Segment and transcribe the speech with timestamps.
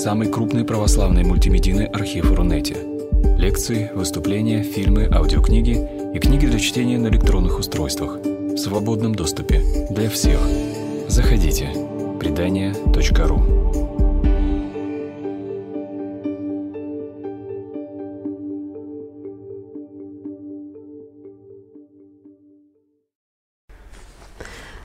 [0.00, 2.78] самый крупный православный мультимедийный архив Рунете.
[3.36, 5.76] Лекции, выступления, фильмы, аудиокниги
[6.14, 10.40] и книги для чтения на электронных устройствах в свободном доступе для всех.
[11.08, 11.68] Заходите.
[12.18, 13.60] Предания.ру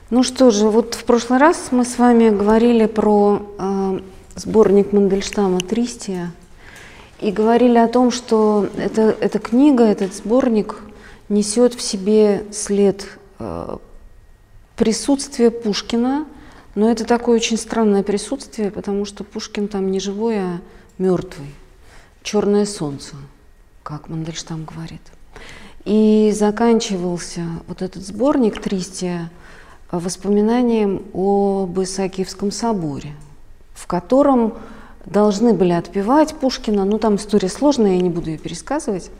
[0.08, 3.75] Ну что же, вот в прошлый раз мы с вами говорили про э,
[4.36, 6.32] сборник Мандельштама «Тристия»
[7.20, 10.82] и говорили о том, что это, эта книга, этот сборник
[11.28, 13.06] несет в себе след
[13.38, 13.76] э,
[14.76, 16.26] присутствия Пушкина,
[16.74, 20.60] но это такое очень странное присутствие, потому что Пушкин там не живой, а
[20.98, 21.54] мертвый.
[22.22, 23.16] Черное солнце,
[23.82, 25.00] как Мандельштам говорит.
[25.86, 29.30] И заканчивался вот этот сборник «Тристия»
[29.90, 33.14] воспоминанием об Исаакиевском соборе,
[33.76, 34.54] в котором
[35.04, 39.10] должны были отпевать Пушкина, ну там история сложная, я не буду ее пересказывать,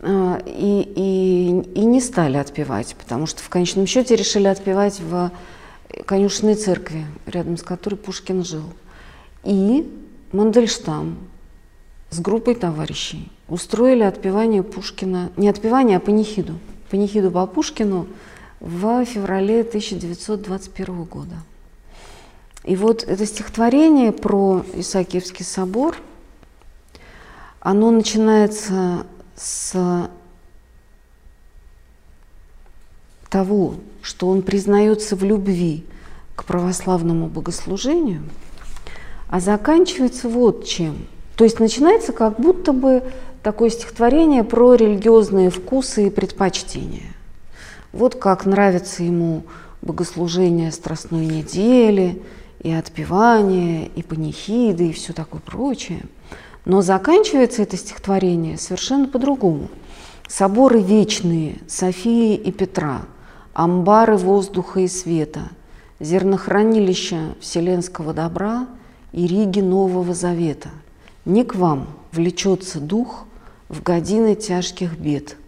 [0.00, 5.30] а, и, и, и не стали отпевать, потому что в конечном счете решили отпевать в
[6.06, 8.64] конюшенной церкви, рядом с которой Пушкин жил.
[9.44, 9.88] И
[10.32, 11.18] Мандельштам
[12.10, 16.54] с группой товарищей устроили отпевание Пушкина, не отпевание, а панихиду,
[16.90, 18.08] панихиду по Пушкину–
[18.60, 21.36] в феврале 1921 года.
[22.64, 25.96] И вот это стихотворение про Исаакиевский собор,
[27.60, 30.08] оно начинается с
[33.30, 35.86] того, что он признается в любви
[36.34, 38.22] к православному богослужению,
[39.28, 41.06] а заканчивается вот чем.
[41.36, 43.02] То есть начинается как будто бы
[43.42, 47.14] такое стихотворение про религиозные вкусы и предпочтения.
[47.92, 49.44] Вот как нравится ему
[49.80, 52.20] богослужение Страстной недели,
[52.60, 56.02] и отпевание, и панихиды, и все такое прочее.
[56.64, 59.68] Но заканчивается это стихотворение совершенно по-другому.
[60.28, 63.02] Соборы вечные Софии и Петра,
[63.52, 65.48] амбары воздуха и света,
[65.98, 68.68] зернохранилища вселенского добра
[69.12, 70.68] и риги Нового Завета.
[71.24, 73.24] Не к вам влечется дух
[73.68, 75.36] в годины тяжких бед–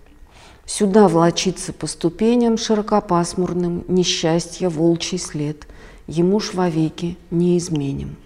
[0.65, 5.67] Сюда влочится по ступеням широкопасмурным Несчастье волчий след,
[6.07, 8.17] Ему ж вовеки не изменим.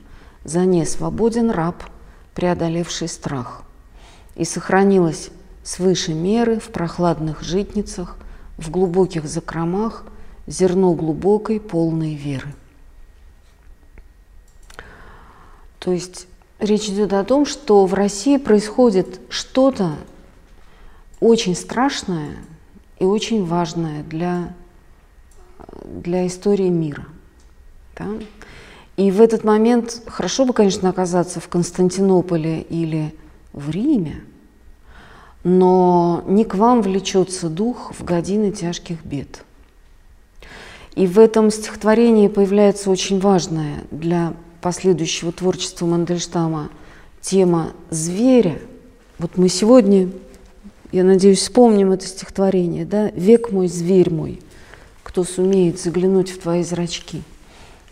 [0.44, 1.82] За не свободен раб,
[2.34, 3.62] преодолевший страх.
[4.34, 5.30] И сохранилось
[5.62, 8.16] свыше меры в прохладных житницах,
[8.56, 10.04] В глубоких закромах
[10.46, 12.54] зерно глубокой полной веры.
[15.78, 16.26] То есть
[16.58, 19.96] речь идет о том, что в России происходит что-то
[21.20, 22.36] очень страшное
[22.98, 24.54] и очень важное для,
[25.84, 27.06] для истории мира.
[27.96, 28.06] Да?
[28.96, 33.14] И в этот момент хорошо бы, конечно, оказаться в Константинополе или
[33.52, 34.22] в Риме,
[35.44, 39.44] но не к вам влечется дух в годины тяжких бед.
[40.94, 46.70] И в этом стихотворении появляется очень важная для последующего творчества Мандельштама
[47.20, 48.58] тема зверя.
[49.18, 50.08] Вот мы сегодня
[50.92, 53.10] я надеюсь, вспомним это стихотворение, да?
[53.10, 54.40] «Век мой, зверь мой,
[55.02, 57.22] кто сумеет заглянуть в твои зрачки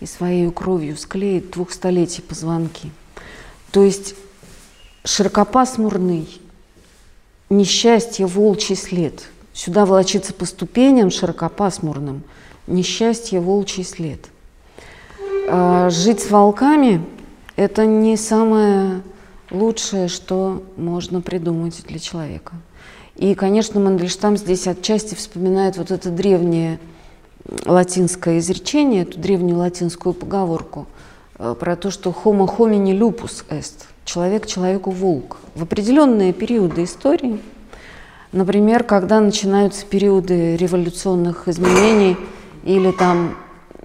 [0.04, 2.90] и своей кровью склеит двух столетий позвонки».
[3.72, 4.14] То есть
[5.04, 6.28] широкопасмурный
[7.50, 9.24] несчастье волчий след.
[9.52, 12.22] Сюда волочится по ступеням широкопасмурным
[12.66, 14.20] несчастье волчий след.
[15.48, 17.04] А жить с волками–
[17.56, 19.02] это не самое
[19.50, 22.54] лучшее, что можно придумать для человека.
[23.16, 26.80] И, конечно, Мандельштам здесь отчасти вспоминает вот это древнее
[27.66, 30.86] латинское изречение, эту древнюю латинскую поговорку
[31.38, 35.38] э, про то, что homo homini lupus est, человек человеку волк.
[35.54, 37.40] В определенные периоды истории,
[38.32, 42.16] например, когда начинаются периоды революционных изменений
[42.64, 43.36] или там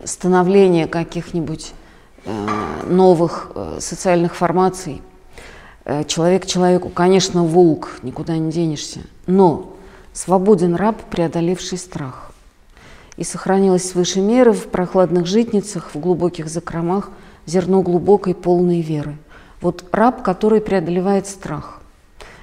[0.04, 1.74] становления каких-нибудь
[2.26, 2.48] э,
[2.88, 5.02] новых э, социальных формаций,
[6.06, 9.74] человек человеку, конечно, волк, никуда не денешься, но
[10.14, 12.30] свободен раб, преодолевший страх.
[13.19, 17.12] И сохранилось свыше меры в прохладных житницах, в глубоких закромах
[17.45, 19.18] зерно глубокой полной веры.
[19.60, 21.81] Вот раб, который преодолевает страх.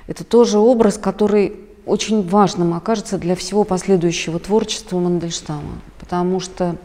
[0.07, 6.77] Это тоже образ, который очень важным окажется для всего последующего творчества Мандельштама, потому что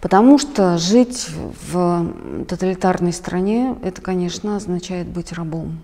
[0.00, 1.28] Потому что жить
[1.70, 2.12] в
[2.48, 5.80] тоталитарной стране, это, конечно, означает быть рабом.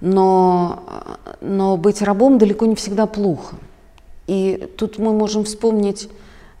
[0.00, 0.82] Но,
[1.40, 3.56] но быть рабом далеко не всегда плохо.
[4.28, 6.08] И тут мы можем вспомнить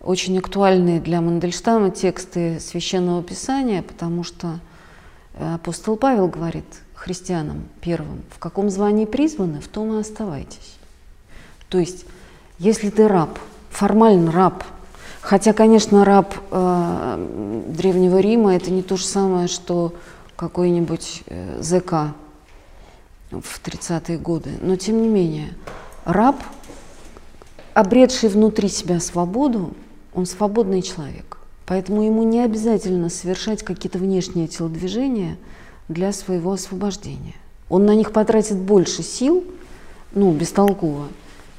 [0.00, 4.58] очень актуальные для Мандельштама тексты Священного Писания, потому что
[5.38, 10.78] Апостол Павел говорит христианам первым, в каком звании призваны, в том и оставайтесь.
[11.68, 12.06] То есть,
[12.58, 13.38] если ты раб,
[13.70, 14.64] формально раб,
[15.20, 19.92] хотя, конечно, раб э, Древнего Рима это не то же самое, что
[20.36, 22.14] какой-нибудь э, ЗК
[23.30, 25.54] в 30-е годы, но тем не менее,
[26.06, 26.36] раб,
[27.78, 29.70] обретший внутри себя свободу,
[30.12, 31.38] он свободный человек.
[31.64, 35.36] Поэтому ему не обязательно совершать какие-то внешние телодвижения
[35.86, 37.36] для своего освобождения.
[37.68, 39.44] Он на них потратит больше сил,
[40.12, 41.06] ну, бестолково,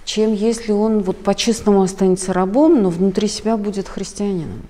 [0.03, 4.63] чем если он вот по-честному останется рабом, но внутри себя будет христианином.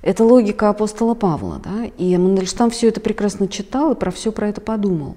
[0.00, 4.48] Это логика апостола Павла, да, и Мандельштам все это прекрасно читал и про все про
[4.48, 5.16] это подумал.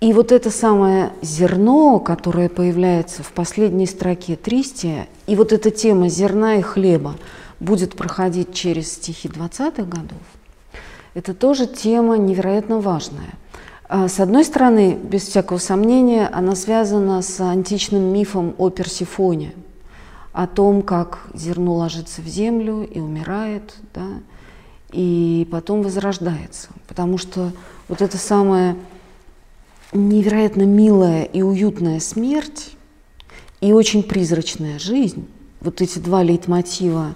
[0.00, 6.08] И вот это самое зерно, которое появляется в последней строке Тристия, и вот эта тема
[6.08, 7.14] зерна и хлеба
[7.60, 10.20] будет проходить через стихи 20-х годов,
[11.14, 13.34] это тоже тема невероятно важная.
[13.88, 19.54] А, с одной стороны, без всякого сомнения, она связана с античным мифом о Персифоне,
[20.34, 24.08] о том, как зерно ложится в землю и умирает, да,
[24.92, 26.68] и потом возрождается.
[26.86, 27.52] Потому что
[27.88, 28.76] вот это самое
[29.92, 32.76] невероятно милая и уютная смерть
[33.60, 35.26] и очень призрачная жизнь,
[35.60, 37.14] вот эти два лейтмотива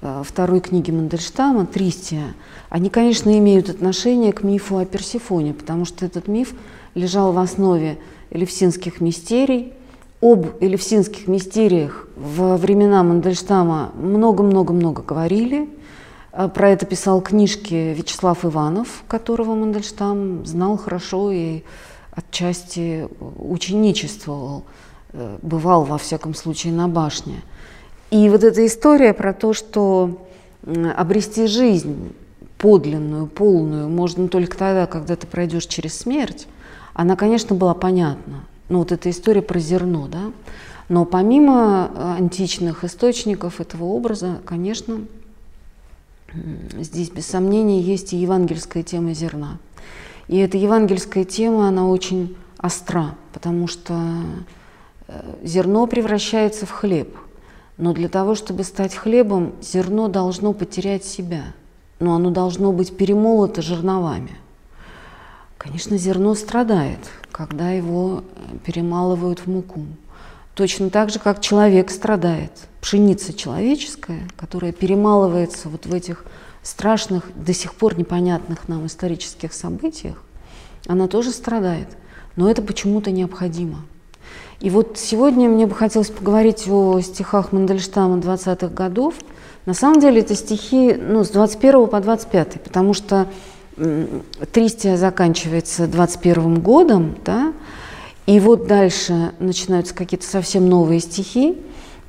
[0.00, 2.34] э, второй книги Мандельштама «Тристия»,
[2.68, 6.54] они, конечно, имеют отношение к мифу о Персифоне, потому что этот миф
[6.94, 7.98] лежал в основе
[8.30, 9.74] элевсинских мистерий.
[10.22, 15.68] Об элевсинских мистериях во времена Мандельштама много-много-много говорили.
[16.32, 21.62] Э, про это писал книжки Вячеслав Иванов, которого Мандельштам знал хорошо и
[22.12, 24.64] отчасти ученичествовал,
[25.12, 27.42] э, бывал во всяком случае на башне.
[28.10, 30.26] И вот эта история про то, что
[30.96, 32.12] обрести жизнь
[32.58, 36.46] подлинную, полную, можно только тогда, когда ты пройдешь через смерть,
[36.94, 38.44] она, конечно, была понятна.
[38.68, 40.30] Ну, вот эта история про зерно, да.
[40.88, 45.00] Но помимо э, античных источников этого образа, конечно,
[46.78, 49.58] здесь без сомнения есть и евангельская тема зерна–
[50.32, 53.92] и эта евангельская тема, она очень остра, потому что
[55.06, 57.14] э, зерно превращается в хлеб.
[57.76, 61.52] Но для того, чтобы стать хлебом, зерно должно потерять себя,
[62.00, 64.38] но оно должно быть перемолото жерновами.
[65.58, 69.84] Конечно, зерно страдает, когда его э, перемалывают в муку.
[70.54, 72.52] Точно так же, как человек страдает.
[72.80, 76.24] Пшеница человеческая, которая перемалывается вот в этих
[76.62, 80.22] страшных, до сих пор непонятных нам исторических событиях,
[80.86, 81.88] она тоже страдает.
[82.36, 83.78] Но это почему-то необходимо.
[84.60, 89.14] И вот сегодня мне бы хотелось поговорить о стихах Мандельштама 20-х годов.
[89.66, 93.26] На самом деле это стихи ну, с 21 по 25, потому что
[94.52, 97.52] Тристия заканчивается 21 годом, да,
[98.26, 101.56] и вот дальше начинаются какие-то совсем новые стихи,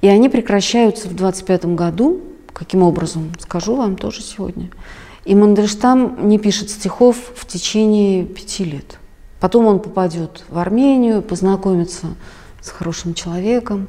[0.02, 2.22] и они прекращаются в 25 году,
[2.54, 3.32] Каким образом?
[3.40, 4.70] Скажу вам тоже сегодня.
[5.26, 9.00] И Мандельштам не пишет стихов в течение пяти лет.
[9.40, 12.08] Потом он попадет в Армению, познакомится
[12.62, 13.88] с хорошим человеком,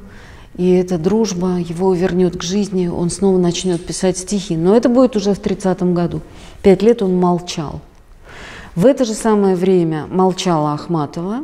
[0.55, 4.55] и эта дружба его вернет к жизни, он снова начнет писать стихи.
[4.55, 6.21] Но это будет уже в 30-м году.
[6.61, 7.81] Пять лет он молчал.
[8.73, 11.43] В это же самое время молчала Ахматова,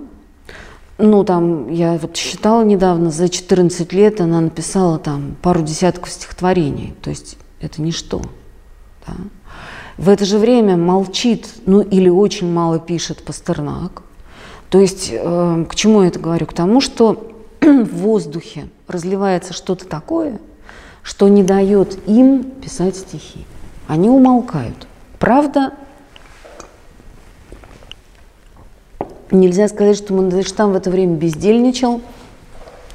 [1.02, 6.94] ну, там, я вот считала недавно, за 14 лет она написала там пару десятков стихотворений.
[7.02, 8.22] То есть это ничто.
[9.08, 9.14] Да?
[9.98, 14.04] В это же время молчит, ну, или очень мало пишет Пастернак.
[14.70, 16.46] То есть, э, к чему я это говорю?
[16.46, 17.32] К тому, что
[17.62, 20.40] в воздухе разливается что-то такое,
[21.04, 23.46] что не дает им писать стихи.
[23.88, 24.88] Они умолкают.
[25.20, 25.74] Правда,
[29.32, 32.02] Нельзя сказать, что Мандельштам в это время бездельничал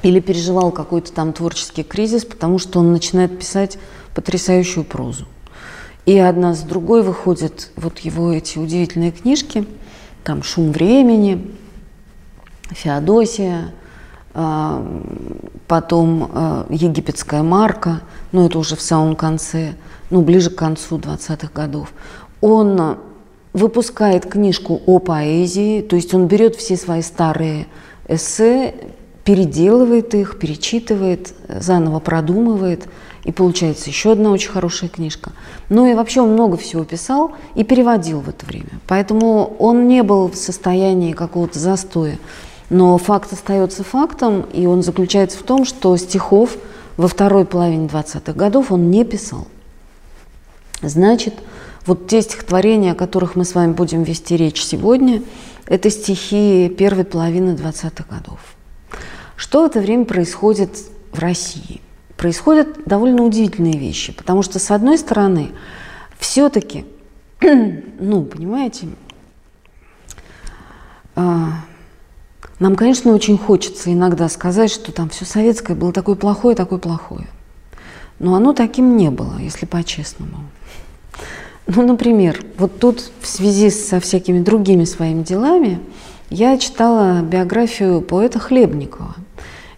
[0.03, 3.79] или переживал какой-то там творческий кризис, потому что он начинает писать
[4.15, 5.27] потрясающую прозу.
[6.05, 9.67] И одна с другой выходят вот его эти удивительные книжки,
[10.25, 11.53] там «Шум времени»,
[12.71, 13.73] «Феодосия»,
[14.35, 14.87] а,
[15.67, 19.75] потом а, «Египетская марка», ну это уже в самом конце,
[20.11, 21.93] ну ближе к концу 20-х годов.
[22.43, 22.99] Он
[23.57, 27.67] выпускает книжку о поэзии, то есть он берет все свои старые
[28.07, 28.75] эссе,
[29.25, 32.87] переделывает их, перечитывает, заново продумывает,
[33.25, 35.33] и получается еще одна очень хорошая книжка.
[35.71, 38.79] Ну и вообще он много всего писал и переводил в это время.
[38.87, 42.19] Поэтому он не был в состоянии какого-то застоя.
[42.69, 46.59] Но факт остается фактом, и он заключается в том, что стихов
[46.99, 49.47] во второй половине 20-х годов он не писал.
[50.83, 51.35] Значит,
[51.87, 55.23] Вот те стихотворения, о которых мы с вами будем вести речь сегодня,
[55.67, 58.41] это стихи первой половины 20-х годов.
[59.37, 60.71] Что в это время происходит
[61.13, 61.81] в России?
[62.17, 65.51] Происходят довольно удивительные вещи, потому что, с одной стороны,
[66.19, 66.87] все-таки,
[67.41, 68.89] ну, понимаете,
[71.15, 71.53] а,
[72.59, 77.27] нам, конечно, очень хочется иногда сказать, что там все советское было такое плохое, такое плохое.
[78.19, 80.39] Но оно таким не было, если по-честному.
[81.67, 85.81] Ну, например, вот тут в связи со всякими другими своими делами
[86.31, 89.17] я читала биографию поэта Хлебникова.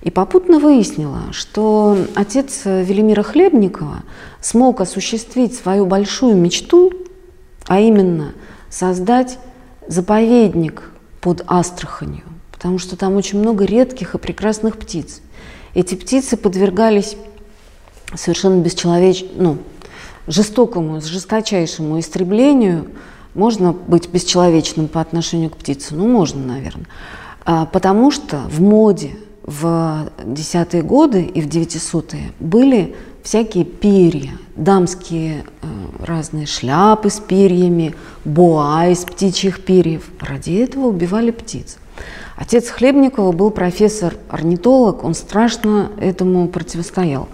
[0.03, 4.03] И попутно выяснила, что отец Велимира Хлебникова
[4.41, 6.93] смог осуществить свою большую мечту,
[7.67, 8.33] а именно
[8.71, 9.39] создать
[9.89, 10.91] заповедник
[11.21, 15.21] под Астраханью, потому что там очень много редких и прекрасных птиц.
[15.75, 17.17] Эти птицы подвергались
[18.15, 19.59] совершенно бесчеловечному, ну,
[20.29, 22.87] жестокому, жесточайшему истреблению,
[23.35, 25.95] можно быть бесчеловечным по отношению к птице?
[25.95, 26.87] Ну, можно, наверное.
[27.45, 29.17] А, потому что в моде
[29.49, 35.67] в десятые годы и в 900-е были всякие перья, дамские э,
[36.05, 37.95] разные шляпы с перьями,
[38.27, 40.11] боа из птичьих перьев.
[40.21, 41.79] Ради этого убивали птиц.
[42.37, 47.29] Отец Хлебникова был профессор-орнитолог, он страшно этому противостоял.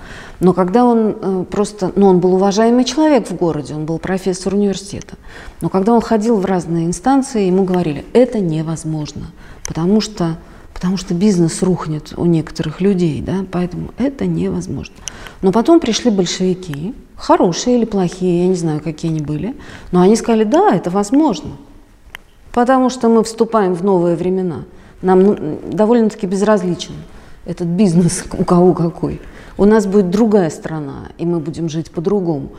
[0.44, 4.52] Но когда он э, просто, ну он был уважаемый человек в городе, он был профессор
[4.52, 5.16] университета,
[5.62, 9.28] но когда он ходил в разные инстанции, ему говорили, это невозможно,
[9.66, 10.36] потому что,
[10.74, 14.94] потому что бизнес рухнет у некоторых людей, да, поэтому это невозможно.
[15.40, 19.56] Но потом пришли большевики, хорошие или плохие, я не знаю, какие они были,
[19.92, 21.52] но они сказали, да, это возможно,
[22.52, 24.64] потому что мы вступаем в новые времена.
[25.00, 26.96] Нам довольно-таки безразличен
[27.46, 29.22] этот бизнес, у кого какой
[29.56, 32.50] у нас будет другая страна, и мы будем жить по-другому.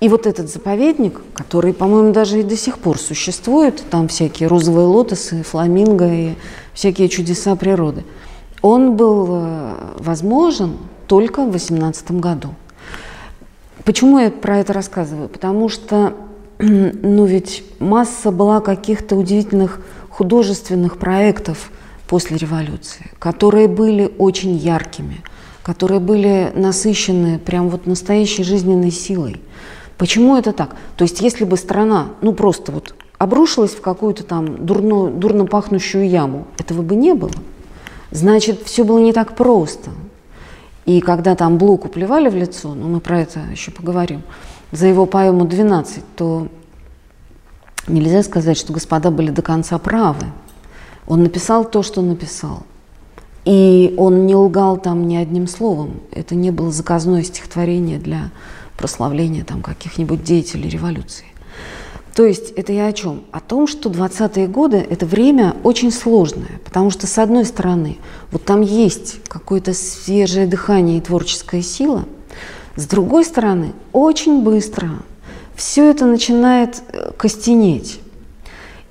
[0.00, 4.86] И вот этот заповедник, который, по-моему, даже и до сих пор существует, там всякие розовые
[4.86, 6.34] лотосы, фламинго и
[6.74, 8.04] всякие чудеса природы,
[8.62, 12.48] он был э, возможен только в 18 году.
[13.84, 15.28] Почему я про это рассказываю?
[15.28, 16.14] Потому что,
[16.58, 21.70] ну ведь масса была каких-то удивительных художественных проектов
[22.08, 25.22] после революции, которые были очень яркими–
[25.62, 29.40] которые были насыщены прям вот настоящей жизненной силой.
[29.96, 30.76] Почему это так?
[30.96, 36.08] То есть если бы страна, ну просто вот обрушилась в какую-то там дурно, дурно пахнущую
[36.08, 37.30] яму, этого бы не было.
[38.10, 39.90] Значит, все было не так просто.
[40.84, 44.22] И когда там Блоку плевали в лицо, ну мы про это еще поговорим,
[44.72, 46.48] за его поэму «12», то
[47.86, 50.26] нельзя сказать, что господа были до конца правы.
[51.06, 52.64] Он написал то, что написал.
[53.44, 56.00] И он не лгал там ни одним словом.
[56.12, 58.30] Это не было заказное стихотворение для
[58.76, 61.26] прославления там каких-нибудь деятелей революции.
[62.14, 63.22] То есть это я о чем?
[63.32, 67.98] О том, что 20-е годы– это время очень сложное, потому что, с одной стороны,
[68.30, 72.04] вот там есть какое-то свежее дыхание и творческая сила,
[72.76, 74.90] с другой стороны, очень быстро
[75.54, 78.00] все это начинает э, костенеть.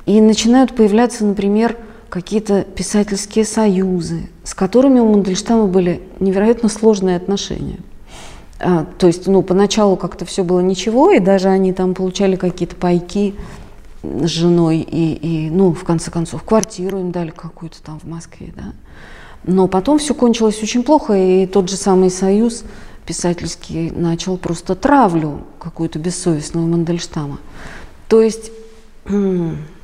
[0.05, 1.77] И начинают появляться, например,
[2.11, 7.79] какие-то писательские союзы, с которыми у Мандельштама были невероятно сложные отношения.
[8.59, 12.75] А, то есть, ну, поначалу как-то все было ничего, и даже они там получали какие-то
[12.75, 13.33] пайки
[14.03, 18.53] с женой, и, и, ну, в конце концов, квартиру им дали какую-то там в Москве,
[18.55, 18.73] да.
[19.45, 22.65] Но потом все кончилось очень плохо, и тот же самый союз
[23.05, 27.39] писательский начал просто травлю какую-то бессовестную Мандельштама.
[28.09, 28.51] То есть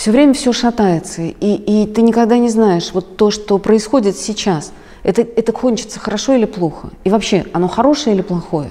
[0.00, 4.72] все время все шатается, и, и ты никогда не знаешь, вот то, что происходит сейчас,
[5.02, 8.70] это, это кончится хорошо или плохо, и вообще, оно хорошее или плохое.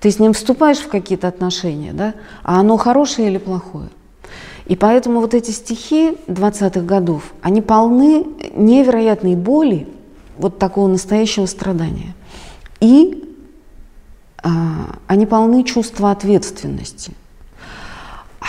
[0.00, 3.88] Ты с ним вступаешь в какие-то отношения, да, а оно хорошее или плохое.
[4.66, 8.24] И поэтому вот эти стихи 20-х годов, они полны
[8.54, 9.88] невероятной боли,
[10.38, 12.14] вот такого настоящего страдания.
[12.78, 13.24] И
[14.40, 17.12] а, они полны чувства ответственности.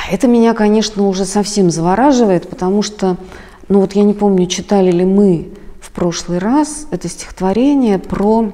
[0.02, 3.18] А это меня, конечно, уже совсем завораживает, потому что,
[3.68, 8.52] ну вот я не помню, читали ли мы в прошлый раз это стихотворение про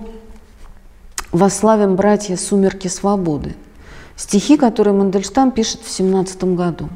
[1.31, 3.55] «Восславим, братья, сумерки свободы».
[4.17, 6.89] Стихи, которые Мандельштам пишет в семнадцатом году.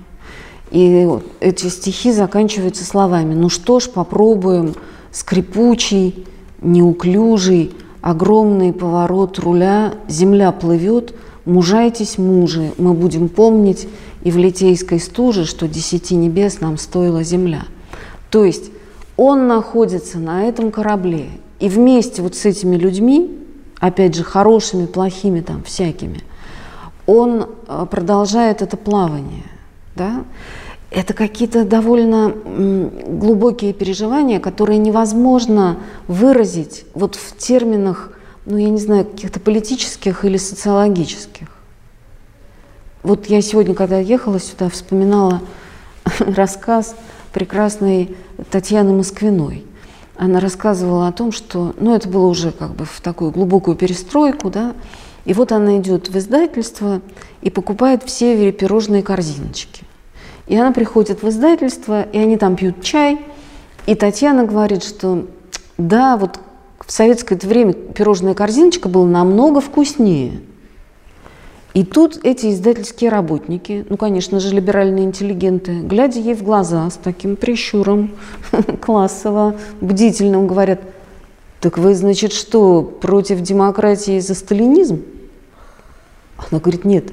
[0.71, 1.07] И
[1.39, 4.75] эти стихи заканчиваются словами «Ну что ж, попробуем,
[5.11, 6.25] скрипучий,
[6.61, 11.13] неуклюжий, огромный поворот руля, земля плывет,
[11.45, 13.87] мужайтесь, мужи, мы будем помнить
[14.23, 17.63] и в литейской стуже, что десяти небес нам стоила земля.
[18.29, 18.71] То есть
[19.17, 21.29] он находится на этом корабле,
[21.59, 23.37] и вместе вот с этими людьми,
[23.79, 26.21] опять же, хорошими, плохими там, всякими,
[27.05, 29.43] он э, продолжает это плавание.
[29.95, 30.23] Да?
[30.89, 32.33] Это какие-то довольно
[33.07, 38.11] глубокие переживания, которые невозможно выразить вот в терминах,
[38.45, 41.47] ну я не знаю, каких-то политических или социологических.
[43.03, 45.41] Вот я сегодня, когда ехала сюда, вспоминала
[46.19, 46.95] рассказ
[47.33, 48.15] прекрасной
[48.49, 49.65] Татьяны Москвиной.
[50.17, 54.49] Она рассказывала о том, что, ну, это было уже как бы в такую глубокую перестройку,
[54.49, 54.75] да,
[55.25, 57.01] и вот она идет в издательство
[57.41, 59.83] и покупает в Севере пирожные корзиночки.
[60.47, 63.19] И она приходит в издательство, и они там пьют чай,
[63.85, 65.27] и Татьяна говорит, что
[65.77, 66.39] да, вот
[66.85, 70.41] в советское время пирожная корзиночка была намного вкуснее–
[71.73, 76.95] и тут эти издательские работники, ну, конечно же, либеральные интеллигенты, глядя ей в глаза с
[76.95, 78.11] таким прищуром
[78.81, 80.81] классово, бдительным, говорят,
[81.61, 85.01] так вы, значит, что, против демократии за сталинизм?
[86.37, 87.05] Она говорит, нет,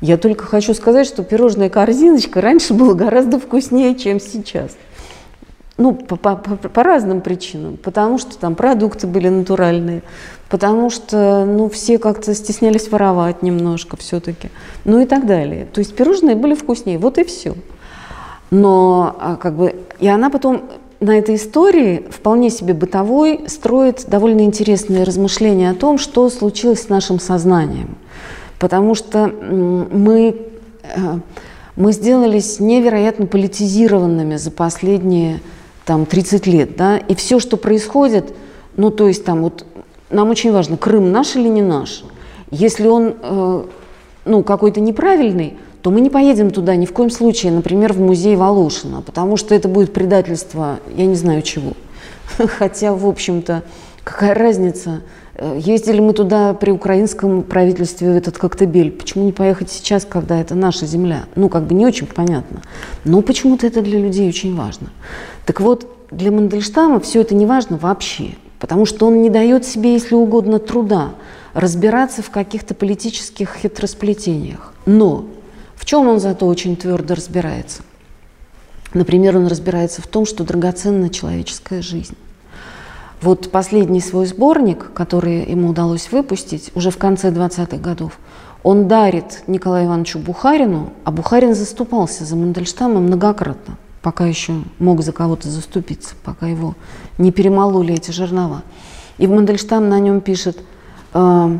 [0.00, 4.76] я только хочу сказать, что пирожная корзиночка раньше была гораздо вкуснее, чем сейчас.
[5.76, 7.76] Ну, по, по, по разным причинам.
[7.76, 10.02] Потому что там продукты были натуральные,
[10.48, 14.50] потому что, ну, все как-то стеснялись воровать немножко все-таки,
[14.84, 15.66] ну и так далее.
[15.72, 17.54] То есть пирожные были вкуснее, вот и все.
[18.50, 20.62] Но, а, как бы, и она потом
[21.00, 26.88] на этой истории, вполне себе бытовой, строит довольно интересные размышления о том, что случилось с
[26.88, 27.96] нашим сознанием.
[28.58, 30.36] Потому что мы,
[30.82, 31.18] э,
[31.76, 35.40] мы сделались невероятно политизированными за последние
[35.84, 38.34] там 30 лет, да, и все, что происходит,
[38.76, 39.64] ну, то есть там вот
[40.10, 42.04] нам очень важно, Крым наш или не наш.
[42.50, 43.64] Если он, э,
[44.24, 48.36] ну, какой-то неправильный, то мы не поедем туда ни в коем случае, например, в музей
[48.36, 51.72] Волошина, потому что это будет предательство, я не знаю чего.
[52.58, 53.64] Хотя, в общем-то,
[54.02, 55.02] какая разница,
[55.34, 58.92] э, ездили мы туда при украинском правительстве в этот Коктебель.
[58.92, 61.24] Почему не поехать сейчас, когда это наша земля?
[61.34, 62.62] Ну, как бы не очень понятно.
[63.04, 64.88] Но почему-то это для людей очень важно.
[65.46, 69.92] Так вот, для Мандельштама все это не важно вообще, потому что он не дает себе,
[69.92, 71.10] если угодно, труда
[71.52, 74.72] разбираться в каких-то политических хитросплетениях.
[74.86, 75.26] Но
[75.76, 77.82] в чем он зато очень твердо разбирается?
[78.92, 82.16] Например, он разбирается в том, что драгоценна человеческая жизнь.
[83.20, 88.18] Вот последний свой сборник, который ему удалось выпустить уже в конце 20-х годов,
[88.62, 95.12] он дарит Николаю Ивановичу Бухарину, а Бухарин заступался за Мандельштама многократно пока еще мог за
[95.12, 96.74] кого-то заступиться, пока его
[97.16, 98.62] не перемололи эти жернова.
[99.16, 100.58] И Мандельштам на нем пишет,
[101.14, 101.58] э,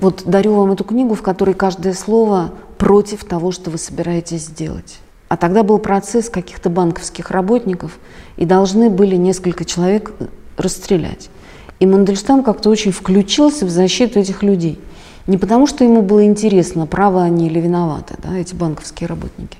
[0.00, 4.98] вот дарю вам эту книгу, в которой каждое слово против того, что вы собираетесь сделать.
[5.28, 7.98] А тогда был процесс каких-то банковских работников,
[8.36, 10.12] и должны были несколько человек
[10.56, 11.30] расстрелять.
[11.78, 14.80] И Мандельштам как-то очень включился в защиту этих людей.
[15.28, 19.58] Не потому, что ему было интересно, правы они или виноваты, да, эти банковские работники,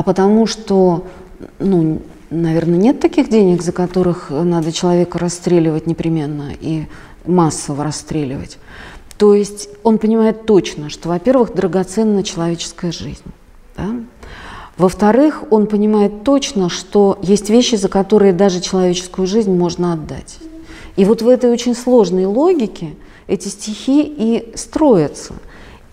[0.00, 1.04] а потому что,
[1.58, 6.86] ну, наверное, нет таких денег, за которых надо человека расстреливать непременно и
[7.26, 8.56] массово расстреливать.
[9.18, 13.20] То есть он понимает точно, что, во-первых, драгоценна человеческая жизнь.
[13.76, 13.90] Да?
[14.78, 20.38] Во-вторых, он понимает точно, что есть вещи, за которые даже человеческую жизнь можно отдать.
[20.96, 22.94] И вот в этой очень сложной логике
[23.26, 25.34] эти стихи и строятся–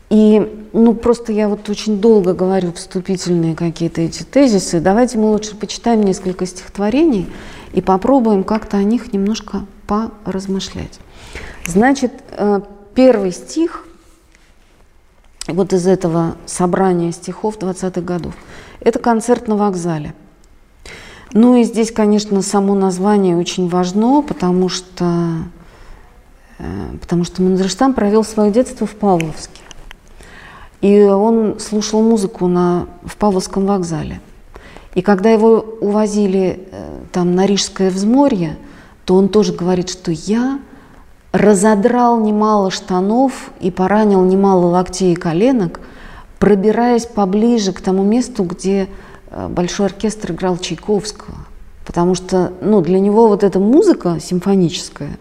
[0.09, 4.79] и, ну, просто я вот очень долго говорю вступительные какие-то эти тезисы.
[4.79, 7.27] Давайте мы лучше почитаем несколько стихотворений
[7.73, 10.99] и попробуем как-то о них немножко поразмышлять.
[11.65, 12.61] Значит, э,
[12.95, 13.85] первый стих
[15.47, 18.33] вот из этого собрания стихов 20-х годов–
[18.79, 20.13] это концерт на вокзале.
[21.33, 25.39] Ну и здесь, конечно, само название очень важно, потому что,
[26.59, 29.61] э, потому что Мандельштам провел свое детство в Павловске.
[30.81, 34.21] И он слушал музыку на, в Павловском вокзале.
[34.93, 38.57] И когда его увозили э, там на Рижское взморье,
[39.05, 40.59] то он тоже говорит, что я
[41.31, 45.79] разодрал немало штанов и поранил немало локтей и коленок,
[46.39, 48.87] пробираясь поближе к тому месту, где
[49.29, 51.35] э, большой оркестр играл Чайковского.
[51.85, 55.17] Потому что ну, для него вот эта музыка симфоническая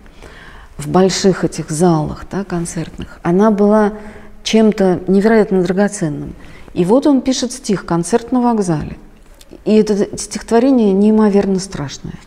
[0.79, 3.93] в больших этих залах да, концертных, она была
[4.47, 6.35] чем-то невероятно драгоценным.
[6.73, 8.97] И вот он пишет стих «Концерт на вокзале».
[9.65, 12.21] И это стихотворение неимоверно страшное.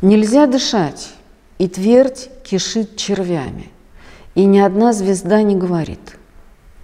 [0.00, 1.10] «Нельзя дышать,
[1.58, 3.70] и твердь кишит червями,
[4.34, 6.16] и ни одна звезда не говорит.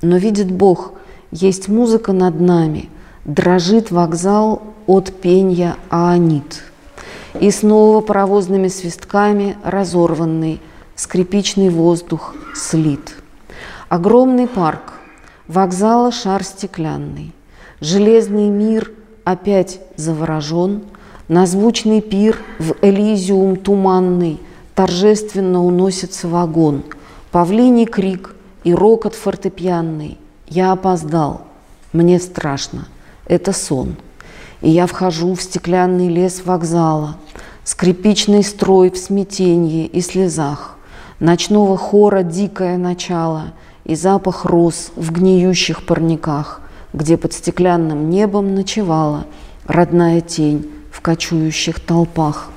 [0.03, 0.93] Но видит Бог,
[1.31, 2.91] есть музыка над нами,
[3.25, 6.63] дрожит вокзал от пенья аонит.
[7.41, 10.61] И снова паровозными свистками разорванный
[10.97, 13.15] скрипичный воздух слит–
[13.91, 14.93] Огромный парк,
[15.49, 17.33] вокзала шар стеклянный,
[17.81, 18.93] Железный мир
[19.25, 20.85] опять заворожен,
[21.27, 24.39] На звучный пир в Элизиум туманный
[24.77, 26.85] Торжественно уносится вагон,
[27.33, 30.19] Павлиний крик и рокот фортепианный.
[30.47, 31.41] Я опоздал,
[31.93, 32.87] мне страшно,
[33.27, 33.97] это сон.
[34.61, 37.17] И я вхожу в стеклянный лес вокзала,
[37.65, 40.77] Скрипичный строй в смятенье и слезах,
[41.19, 43.47] Ночного хора дикое начало
[43.91, 46.61] И запах роз в гниющих парниках,
[46.93, 49.27] Где под стеклянным небом ночевала
[49.67, 52.51] Родная тень в кочующих толпах.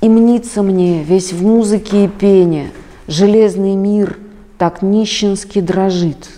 [0.00, 2.72] И мнится мне весь в музыке и пене,
[3.06, 4.18] Железный мир
[4.56, 6.30] так нищенски дрожит.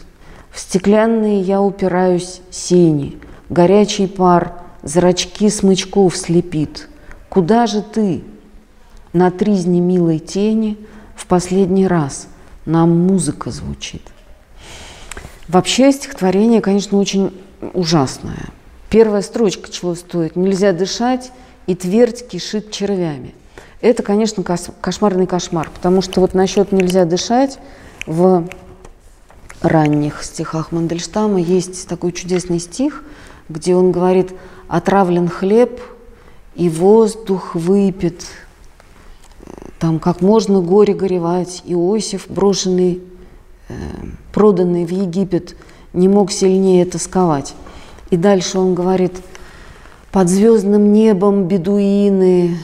[0.51, 3.19] В стеклянные я упираюсь сени,
[3.51, 6.89] Горячий пар зрачки смычков слепит—
[7.29, 8.25] Куда же ты?
[9.13, 10.77] На тризне милой тени
[11.15, 12.27] в последний раз
[12.67, 14.03] нам музыка звучит.
[15.49, 17.33] Вообще стихотворение, конечно, очень
[17.75, 18.49] ужасное.
[18.89, 20.37] Первая строчка чего стоит?
[20.37, 21.33] Нельзя дышать,
[21.67, 23.35] и твердь кишит червями.
[23.81, 27.59] Это, конечно, кошмарный кошмар, потому что вот насчет «нельзя дышать»
[28.07, 28.49] в
[29.61, 33.03] ранних стихах Мандельштама есть такой чудесный стих,
[33.49, 34.33] где он говорит
[34.69, 35.81] «отравлен хлеб,
[36.55, 38.25] и воздух выпит,
[39.79, 41.63] там как можно горе горевать.
[41.67, 43.03] Иосиф, брошенный,
[44.33, 45.57] проданный в Египет,
[45.93, 47.55] не мог сильнее тосковать.
[48.11, 49.13] И дальше он говорит,
[50.11, 52.59] под звездным небом бедуины,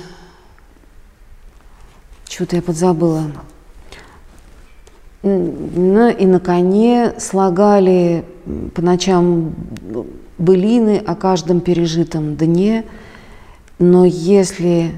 [2.28, 3.32] что-то я подзабыла,
[5.22, 8.24] и на коне слагали
[8.74, 9.54] по ночам
[10.38, 12.84] былины о каждом пережитом дне–
[13.80, 14.92] но если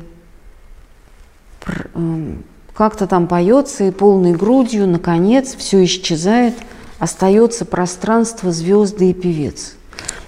[2.75, 6.55] как-то там поется и полной грудью, наконец, все исчезает,
[6.99, 9.75] остается пространство, звезды и певец.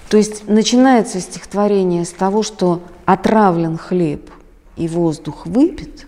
[0.09, 4.29] То есть начинается стихотворение с того, что отравлен хлеб
[4.77, 6.05] и воздух выпит,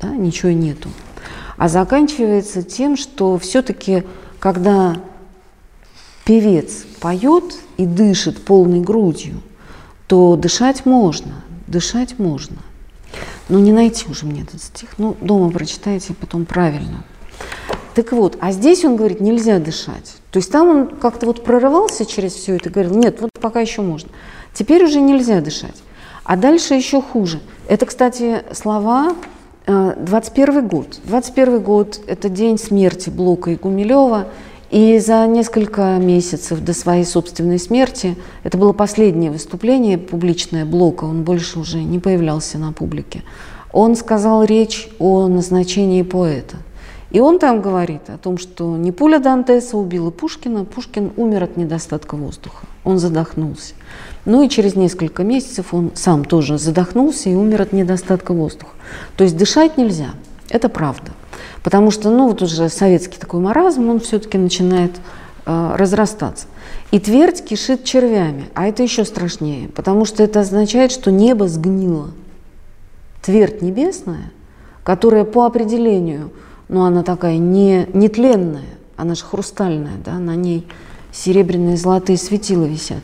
[0.00, 0.90] да, ничего нету,
[1.56, 4.04] а заканчивается тем, что все-таки,
[4.38, 4.96] когда
[6.24, 9.42] певец поет и дышит полной грудью,
[10.06, 12.56] то дышать можно– дышать можно.
[13.48, 14.90] Но не найти уже мне этот стих.
[14.98, 17.04] Ну, дома прочитайте потом правильно.
[17.94, 20.16] Так вот, а здесь он говорит, нельзя дышать.
[20.30, 23.82] То есть там он как-то вот прорывался через все это говорил, нет, вот пока еще
[23.82, 24.10] можно.
[24.52, 25.76] Теперь уже нельзя дышать.
[26.24, 27.40] А дальше еще хуже.
[27.68, 29.16] Это, кстати, слова
[29.66, 31.00] 21 э, год.
[31.04, 34.28] 21 год– это день смерти Блока и Гумилева–
[34.70, 41.24] и за несколько месяцев до своей собственной смерти, это было последнее выступление публичное Блока, он
[41.24, 43.22] больше уже не появлялся на публике,
[43.72, 46.56] он сказал речь о назначении поэта.
[47.10, 51.56] И он там говорит о том, что не пуля Дантеса убила Пушкина, Пушкин умер от
[51.56, 53.72] недостатка воздуха, он задохнулся.
[54.26, 58.72] Ну и через несколько месяцев он сам тоже задохнулся и умер от недостатка воздуха.
[59.16, 60.10] То есть дышать нельзя,
[60.50, 61.12] это правда.
[61.62, 64.92] Потому что, ну, вот уже советский такой маразм, он все-таки начинает
[65.46, 66.46] э, разрастаться.
[66.90, 72.10] И твердь кишит червями, а это еще страшнее, потому что это означает, что небо сгнило.
[73.22, 74.32] Твердь небесная,
[74.84, 76.30] которая по определению,
[76.68, 80.66] ну, она такая не, нетленная, она же хрустальная, да, на ней
[81.12, 83.02] серебряные золотые светила висят,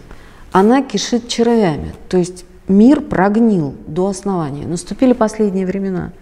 [0.52, 4.66] она кишит червями, то есть мир прогнил до основания.
[4.66, 6.12] Наступили последние времена,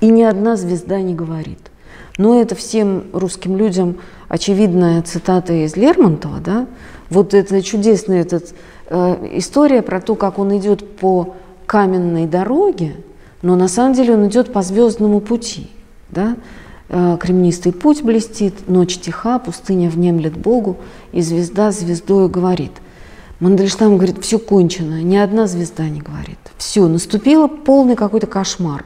[0.00, 1.70] и ни одна звезда не говорит.
[2.16, 3.96] Но это всем русским людям
[4.28, 6.66] очевидная цитата из Лермонтова, да?
[7.10, 8.54] Вот это чудесная этот,
[8.88, 11.34] э, история про то, как он идет по
[11.66, 12.94] каменной дороге,
[13.42, 15.68] но на самом деле он идет по звездному пути,
[16.08, 16.36] да?
[16.88, 20.76] Э, кремнистый путь блестит, ночь тиха, пустыня внемлет Богу,
[21.10, 22.72] и звезда звездою говорит.
[23.40, 26.38] Мандельштам говорит, все кончено, ни одна звезда не говорит.
[26.58, 28.84] Все, наступило полный какой-то кошмар.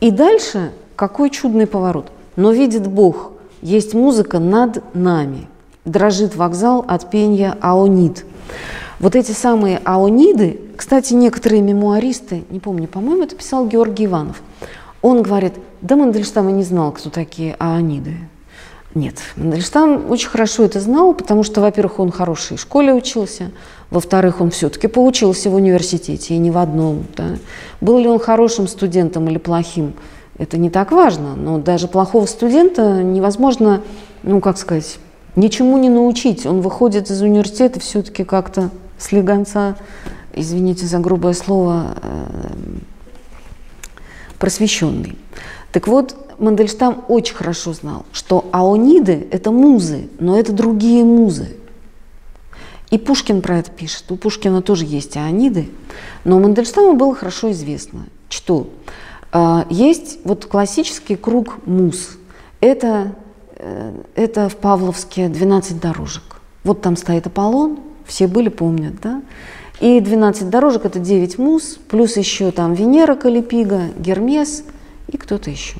[0.00, 5.46] И дальше какой чудный поворот– но видит Бог, есть музыка над нами.
[5.84, 8.24] Дрожит вокзал от пения аонид.
[8.98, 14.42] Вот эти самые аониды, кстати, некоторые мемуаристы, не помню, по-моему, это писал Георгий Иванов,
[15.02, 18.16] он говорит, да Мандельштам и не знал, кто такие аониды.
[18.94, 23.50] Нет, Мандельштам очень хорошо это знал, потому что, во-первых, он в хорошей школе учился,
[23.90, 27.04] во-вторых, он все-таки поучился в университете, и не в одном.
[27.16, 27.36] Да.
[27.82, 29.92] Был ли он хорошим студентом или плохим,
[30.40, 33.82] это не так важно, но даже плохого студента невозможно,
[34.22, 34.98] ну, как сказать,
[35.36, 36.46] ничему не научить.
[36.46, 39.76] Он выходит из университета все-таки как-то слегонца,
[40.32, 42.26] извините за грубое слово, э,
[44.38, 45.18] просвещенный.
[45.72, 51.48] Так вот, Мандельштам очень хорошо знал, что аониды– это музы, но это другие музы.
[52.90, 54.10] И Пушкин про это пишет.
[54.10, 55.68] У Пушкина тоже есть аониды,
[56.24, 58.70] но Мандельштаму было хорошо известно, что
[59.70, 62.18] есть вот классический круг муз.
[62.60, 63.14] Это,
[63.56, 66.22] э, это в Павловске 12 дорожек.
[66.64, 69.22] Вот там стоит Аполлон, все были, помнят, да?
[69.80, 74.64] И 12 дорожек– это 9 муз, плюс еще там Венера Калипига, Гермес
[75.08, 75.76] и кто-то еще.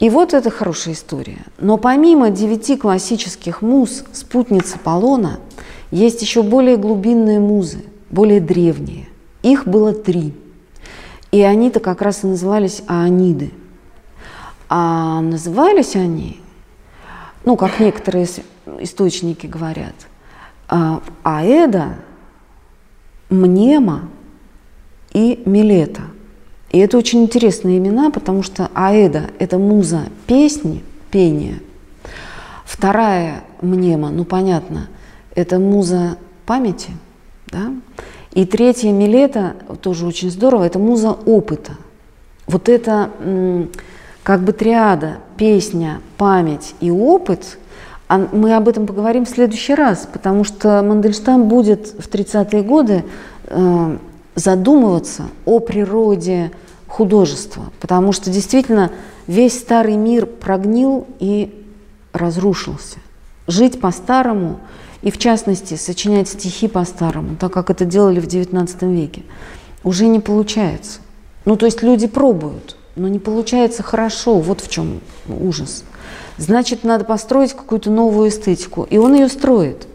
[0.00, 1.38] И вот это хорошая история.
[1.58, 5.38] Но помимо девяти классических муз, спутниц Аполлона,
[5.90, 9.06] есть еще более глубинные музы, более древние.
[9.42, 10.34] Их было три.
[11.30, 13.52] И они-то как раз и назывались Аониды.
[14.68, 16.40] А назывались они,
[17.44, 18.26] ну, как некоторые
[18.78, 19.94] источники говорят,
[20.68, 21.96] а, Аэда,
[23.28, 24.08] Мнема
[25.12, 26.02] и Милета–
[26.70, 31.60] и это очень интересные имена, потому что Аэда– это муза песни, пения.
[32.64, 34.88] Вторая мнема, ну понятно,
[35.34, 36.16] это муза
[36.46, 36.90] памяти.
[37.48, 37.72] Да?
[38.32, 41.72] И третья Милета, тоже очень здорово, это муза опыта.
[42.46, 43.10] Вот это
[44.22, 47.58] как бы триада, песня, память и опыт,
[48.08, 53.04] а мы об этом поговорим в следующий раз, потому что Мандельштам будет в 30-е годы
[53.46, 53.96] э,
[54.34, 56.50] задумываться о природе
[56.88, 58.90] художества, потому что действительно
[59.28, 61.64] весь старый мир прогнил и
[62.12, 62.98] разрушился.
[63.46, 64.58] Жить по-старому
[65.02, 69.22] и, в частности, сочинять стихи по-старому, так как это делали в XIX веке,
[69.82, 71.00] уже не получается.
[71.44, 75.84] Ну, то есть люди пробуют, но не получается хорошо, вот в чем ужас.
[76.36, 79.86] Значит, надо построить какую-то новую эстетику, и он ее строит.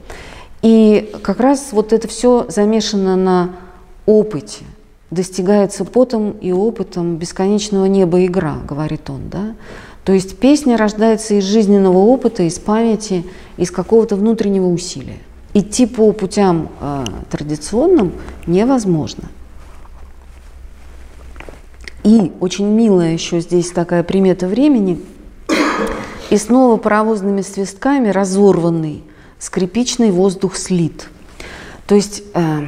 [0.62, 3.56] И как раз вот это все замешано на
[4.06, 4.64] опыте,
[5.12, 9.56] достигается потом и опытом бесконечного неба игра, говорит он, да?
[10.04, 13.26] То есть песня рождается из жизненного опыта, из памяти,
[13.58, 15.20] из какого-то внутреннего усилия.
[15.54, 18.14] Идти по путям э, традиционным
[18.46, 19.30] невозможно.
[22.04, 25.02] И очень милая еще здесь такая примета времени.
[26.30, 29.04] И снова паровозными свистками разорванный
[29.40, 31.10] скрипичный воздух слит.
[31.88, 32.66] То есть э,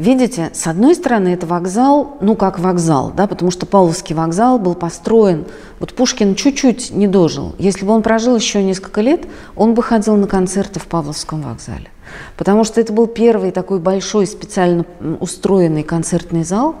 [0.00, 4.74] Видите, с одной стороны, это вокзал, ну как вокзал, да, потому что Павловский вокзал был
[4.74, 5.44] построен,
[5.78, 7.54] вот Пушкин чуть-чуть не дожил.
[7.58, 11.90] Если бы он прожил еще несколько лет, он бы ходил на концерты в Павловском вокзале.
[12.38, 14.86] Потому что это был первый такой большой специально
[15.20, 16.76] устроенный концертный зал.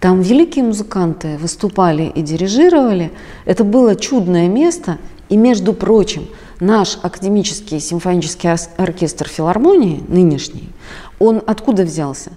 [0.00, 3.12] Там великие музыканты выступали и дирижировали.
[3.44, 4.96] Это было чудное место.
[5.28, 6.26] И, между прочим,
[6.58, 10.70] наш академический симфонический оркестр филармонии, нынешний,
[11.18, 12.30] он откуда взялся?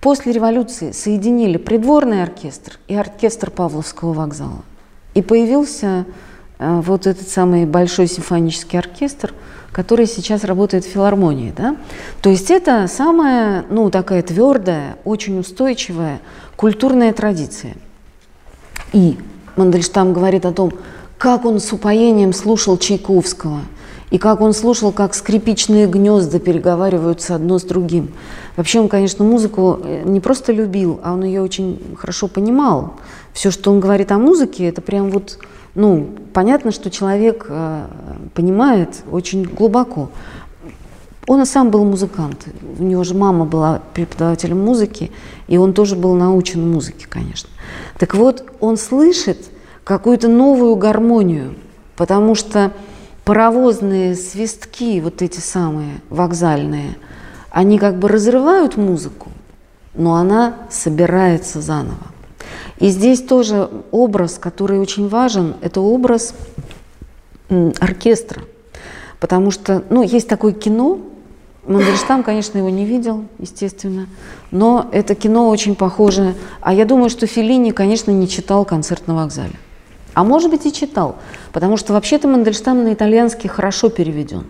[0.00, 4.62] После революции соединили придворный оркестр и оркестр Павловского вокзала.
[5.12, 6.06] И появился
[6.58, 9.34] э, вот этот самый большой симфонический оркестр,
[9.72, 11.52] который сейчас работает в филармонии.
[11.54, 11.76] Да?
[12.22, 16.20] То есть это самая, ну, такая твердая, очень устойчивая
[16.56, 17.74] культурная традиция.
[18.92, 19.18] И
[19.56, 20.72] Мандельштам говорит о том,
[21.18, 23.60] как он с упоением слушал Чайковского,
[24.10, 28.12] и как он слушал, как скрипичные гнезда переговариваются одно с другим.
[28.56, 32.94] Вообще он, конечно, музыку э, не просто любил, а он ее очень хорошо понимал.
[33.32, 35.38] Все, что он говорит о музыке, это прям вот,
[35.76, 37.86] ну, понятно, что человек э,
[38.34, 40.10] понимает очень глубоко.
[41.28, 42.48] Он и сам был музыкант.
[42.80, 45.12] У него же мама была преподавателем музыки,
[45.46, 47.48] и он тоже был научен музыке, конечно.
[48.00, 49.38] Так вот, он слышит
[49.84, 51.54] какую-то новую гармонию,
[51.94, 52.72] потому что
[53.24, 56.96] паровозные свистки, вот эти самые вокзальные–
[57.50, 59.28] они как бы разрывают музыку,
[59.94, 61.98] но она собирается заново.
[62.78, 66.34] И здесь тоже образ, который очень важен, это образ
[67.80, 68.42] оркестра.
[69.18, 71.00] Потому что, ну, есть такое кино,
[71.66, 74.06] Мандельштам, конечно, его не видел, естественно,
[74.50, 76.34] но это кино очень похоже.
[76.62, 79.52] А я думаю, что Феллини, конечно, не читал «Концерт на вокзале».
[80.14, 81.16] А может быть и читал,
[81.52, 84.44] потому что вообще-то Мандельштам на итальянский хорошо переведен.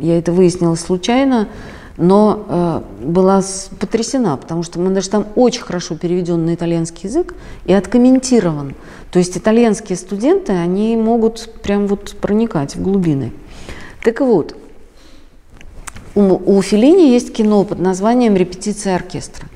[0.00, 1.48] Я это выяснила случайно
[1.96, 3.42] но э, была
[3.80, 8.74] потрясена, потому что Мандельштам очень хорошо переведен на итальянский язык и откомментирован.
[9.10, 13.32] То есть итальянские студенты, они могут прям вот проникать в глубины.
[14.02, 14.56] Так вот,
[16.14, 19.48] у, у Феллини есть кино под названием «Репетиция оркестра».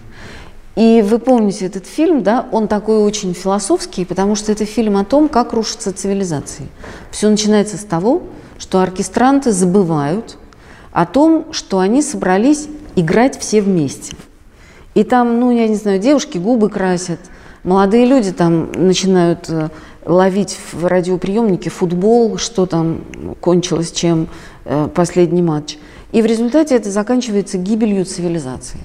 [0.76, 5.04] И вы помните этот фильм, да, он такой очень философский, потому что это фильм о
[5.04, 6.68] том, как рушатся цивилизации.
[7.11, 8.22] Все начинается с того,
[8.59, 10.37] что оркестранты забывают,
[10.92, 14.16] о том, что они собрались играть все вместе.
[14.94, 17.20] И там, ну, я не знаю, девушки губы красят,
[17.62, 19.68] молодые люди там начинают э,
[20.04, 23.02] ловить в радиоприемнике футбол, что там
[23.40, 24.28] кончилось, чем
[24.64, 25.78] э, последний матч.
[26.12, 28.80] И в результате это заканчивается гибелью цивилизации.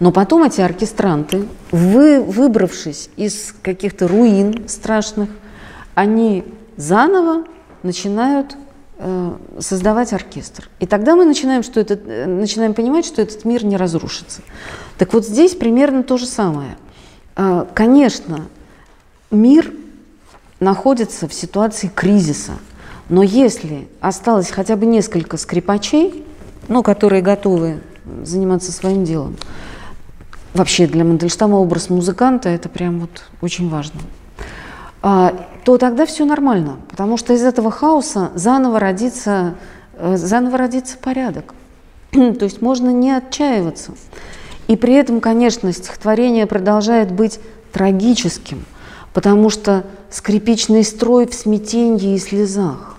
[0.00, 5.30] Но потом эти оркестранты, вы, выбравшись из каких-то руин страшных,
[5.94, 6.44] они
[6.76, 7.44] заново
[7.82, 8.56] начинают
[8.98, 10.68] э, создавать оркестр.
[10.80, 14.42] И тогда мы начинаем, что этот, э, начинаем понимать, что этот мир не разрушится.
[14.98, 16.76] Так вот здесь примерно то же самое.
[17.36, 18.46] Э, конечно,
[19.30, 19.72] мир
[20.60, 22.52] находится в ситуации кризиса,
[23.08, 26.24] но если осталось хотя бы несколько скрипачей,
[26.68, 27.80] ну, которые готовы
[28.22, 29.36] заниматься своим делом,
[30.54, 34.00] вообще для Мандельштама образ музыканта это прям вот очень важно,
[35.02, 39.54] а, то тогда все нормально, потому что из этого хаоса заново родится,
[39.96, 41.54] э, заново родится порядок.
[42.12, 43.92] то есть можно не отчаиваться.
[44.68, 47.40] И при этом, конечно, стихотворение продолжает быть
[47.72, 48.64] трагическим,
[49.12, 52.96] потому что скрипичный строй в смятении и слезах.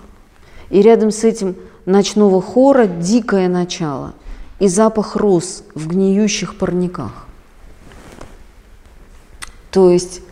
[0.70, 4.14] И рядом с этим ночного хора дикое начало
[4.58, 7.25] и запах роз в гниющих парниках.
[9.76, 10.22] То есть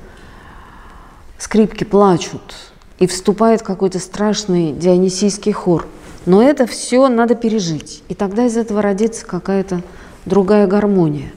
[1.36, 2.54] скрипки плачут,
[2.98, 5.86] и вступает какой-то страшный дионисийский хор.
[6.24, 9.82] Но это все надо пережить, и тогда из этого родится какая-то
[10.24, 11.30] другая гармония.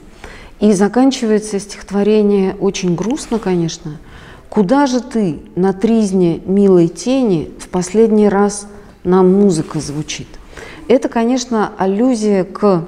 [0.58, 3.98] И заканчивается стихотворение очень грустно, конечно.
[4.48, 8.68] «Куда же ты на тризне милой тени в последний раз
[9.04, 10.28] нам музыка звучит?»
[10.88, 12.86] Это, конечно, аллюзия к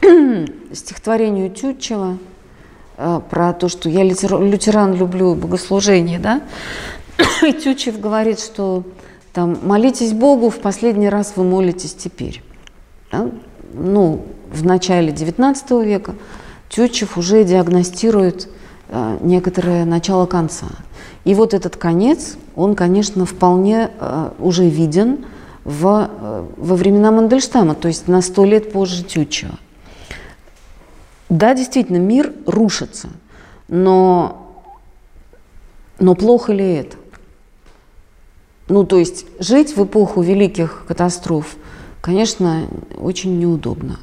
[0.72, 2.16] стихотворению Тютчева–
[2.96, 6.42] про то, что я лютеран, люблю богослужение, да,
[7.42, 8.84] и Тютчев говорит, что
[9.32, 12.42] там молитесь Богу, в последний раз вы молитесь теперь.
[13.12, 13.30] Да?
[13.74, 16.14] Ну, в начале XIX века
[16.68, 18.48] Тютчев уже диагностирует
[18.88, 20.68] э, некоторое начало конца.
[21.24, 25.26] И вот этот конец, он, конечно, вполне э, уже виден
[25.64, 29.58] в, э, во времена Мандельштама, то есть на сто лет позже Тютчева.
[31.28, 33.08] Да, действительно, мир рушится,
[33.68, 34.62] но,
[35.98, 36.96] но плохо ли это?
[38.68, 41.56] Ну, то есть жить в эпоху великих катастроф,
[42.00, 43.98] конечно, очень неудобно.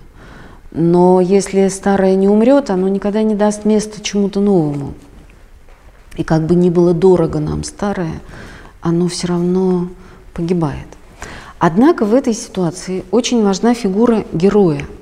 [0.72, 4.94] Но если старое не умрет, оно никогда не даст места чему-то новому.
[6.18, 8.22] И как бы ни было дорого нам старое,
[8.82, 9.88] оно все равно
[10.34, 10.88] погибает.
[11.58, 14.86] Однако в этой ситуации очень важна фигура героя–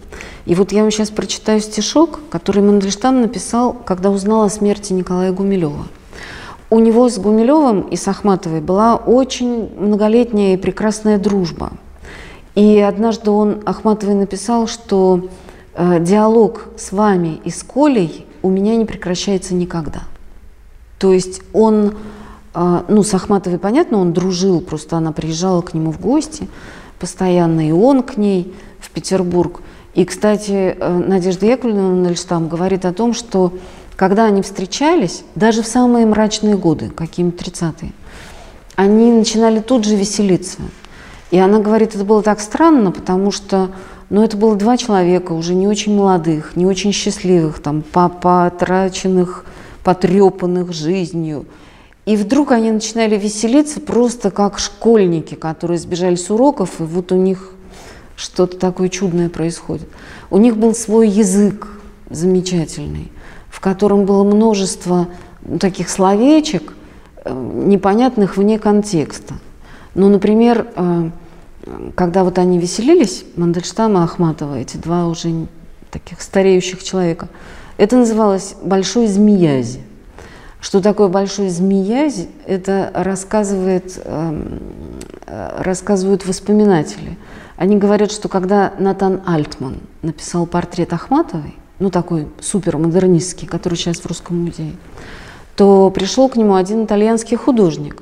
[0.45, 5.31] и вот я вам сейчас прочитаю стишок, который Мандельштам написал, когда узнал о смерти Николая
[5.31, 5.87] Гумилева.
[6.69, 11.73] У него с Гумилевым и с Ахматовой была очень многолетняя и прекрасная дружба.
[12.55, 15.29] И однажды он Ахматовой написал, что
[15.73, 20.03] э, диалог с вами и с Колей у меня не прекращается никогда.
[20.97, 21.95] То есть он,
[22.53, 26.47] э, ну, с Ахматовой, понятно, он дружил, просто она приезжала к нему в гости
[26.99, 29.61] постоянно, и он к ней в Петербург.
[29.93, 33.53] И, кстати, э, Надежда Яковлевна Нальштам говорит о том, что
[33.95, 37.91] когда они встречались, даже в самые мрачные годы, какие-нибудь 30-е,
[38.75, 40.59] они начинали тут же веселиться.
[41.29, 43.69] И она говорит, это было так странно, потому что
[44.09, 49.45] ну, это было два человека, уже не очень молодых, не очень счастливых, там, потраченных,
[49.83, 51.45] потрепанных жизнью.
[52.05, 57.15] И вдруг они начинали веселиться просто как школьники, которые сбежали с уроков, и вот у
[57.15, 57.53] них
[58.21, 59.89] что-то такое чудное происходит.
[60.29, 61.67] У них был свой язык
[62.09, 63.11] замечательный,
[63.49, 65.07] в котором было множество
[65.59, 66.73] таких словечек,
[67.25, 69.33] э, непонятных вне контекста.
[69.95, 71.09] Ну, например, э,
[71.95, 75.47] когда вот они веселились, Мандельштам и Ахматова, эти два уже
[75.89, 77.27] таких стареющих человека,
[77.77, 79.79] это называлось «большой змеязи».
[80.59, 84.59] Что такое большой змеязи, это рассказывает, эм,
[85.25, 87.17] э, рассказывают воспоминатели–
[87.61, 94.05] они говорят, что когда Натан Альтман написал портрет Ахматовой, ну такой супермодернистский, который сейчас в
[94.07, 94.75] Русском музее,
[95.55, 98.01] то пришел к нему один итальянский художник,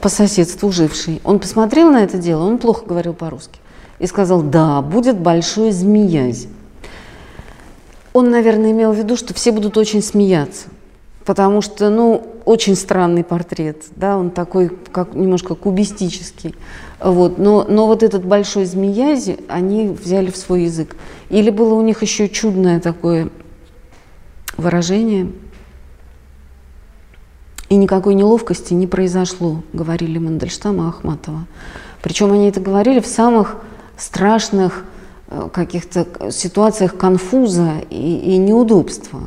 [0.00, 1.20] по соседству живший.
[1.22, 3.60] Он посмотрел на это дело, он плохо говорил по-русски,
[3.98, 6.46] и сказал, да, будет большой змеязь.
[8.14, 10.68] Он, наверное, имел в виду, что все будут очень смеяться,
[11.26, 16.54] потому что, ну, очень странный портрет, да, он такой, как немножко кубистический.
[17.04, 17.36] Вот.
[17.36, 20.96] Но, но вот этот большой змеязи они взяли в свой язык.
[21.28, 23.28] Или было у них еще чудное такое
[24.56, 25.30] выражение,
[27.68, 31.46] и никакой неловкости не произошло, говорили Мандельштам и Ахматова.
[32.02, 33.56] Причем они это говорили в самых
[33.98, 34.84] страшных
[35.28, 39.20] э, каких-то ситуациях конфуза и, и неудобства.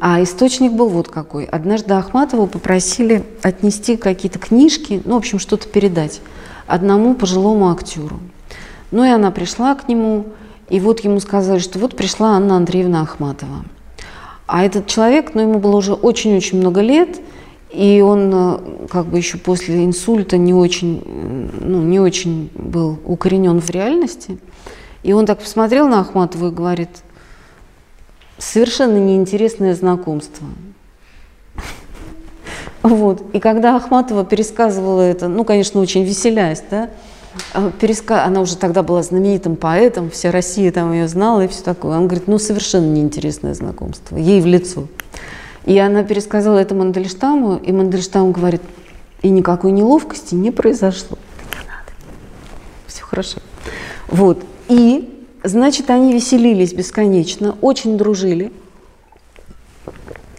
[0.00, 1.44] А источник был вот какой.
[1.44, 6.20] Однажды Ахматову попросили отнести какие-то книжки, ну, в общем, что-то передать
[6.68, 8.20] одному пожилому актеру.
[8.90, 10.26] Ну и она пришла к нему,
[10.68, 13.64] и вот ему сказали, что вот пришла Анна Андреевна Ахматова.
[14.46, 17.20] А этот человек, ну, ему было уже очень-очень много лет,
[17.70, 18.58] и он э,
[18.90, 21.02] как бы еще после инсульта не очень,
[21.60, 24.38] ну, не очень был укоренен в реальности.
[25.02, 26.88] И он так посмотрел на Ахматову и говорит,
[28.38, 30.46] совершенно неинтересное знакомство.
[32.88, 33.22] Вот.
[33.34, 36.88] И когда Ахматова пересказывала это, ну, конечно, очень веселясь, да,
[37.52, 38.24] а, переска...
[38.24, 41.96] она уже тогда была знаменитым поэтом, вся Россия там ее знала и все такое.
[41.98, 44.86] Он говорит, ну, совершенно неинтересное знакомство, ей в лицо.
[45.66, 48.62] И она пересказала это Мандельштаму, и Мандельштам говорит,
[49.20, 51.18] и никакой неловкости не произошло.
[51.52, 51.92] Не надо.
[52.86, 53.40] Все хорошо.
[54.06, 54.42] Вот.
[54.68, 58.50] И, значит, они веселились бесконечно, очень дружили.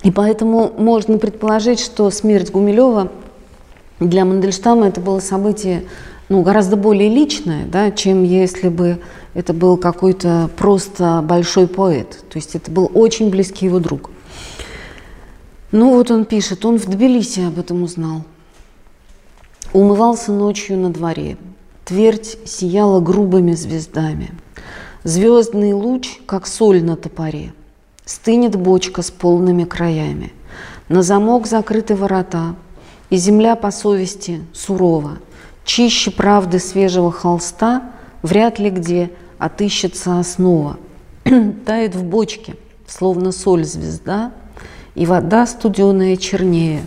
[0.04, 3.12] И поэтому можно предположить, что смерть Гумилева
[4.00, 5.84] для Мандельштама это было событие
[6.30, 9.00] ну, гораздо более личное, да, чем если бы
[9.34, 12.24] это был какой-то просто большой поэт.
[12.30, 14.12] То есть это был очень близкий его друг.
[15.72, 18.24] Ну вот он пишет, он в Тбилиси об этом узнал.
[19.74, 21.38] Умывался ночью на дворе.
[21.86, 24.32] Твердь сияла грубыми звездами.
[25.04, 27.54] Звездный луч, как соль на топоре.
[28.10, 30.34] Стынет бочка с полными краями.
[30.88, 32.56] На замок закрыты ворота,
[33.12, 35.20] и земля по совести сурова.
[35.64, 37.92] Чище правды свежего холста
[38.24, 40.78] вряд ли где отыщется основа.
[41.68, 42.56] Тает в бочке,
[42.88, 44.32] словно соль звезда,
[44.96, 46.82] и вода студеная чернее.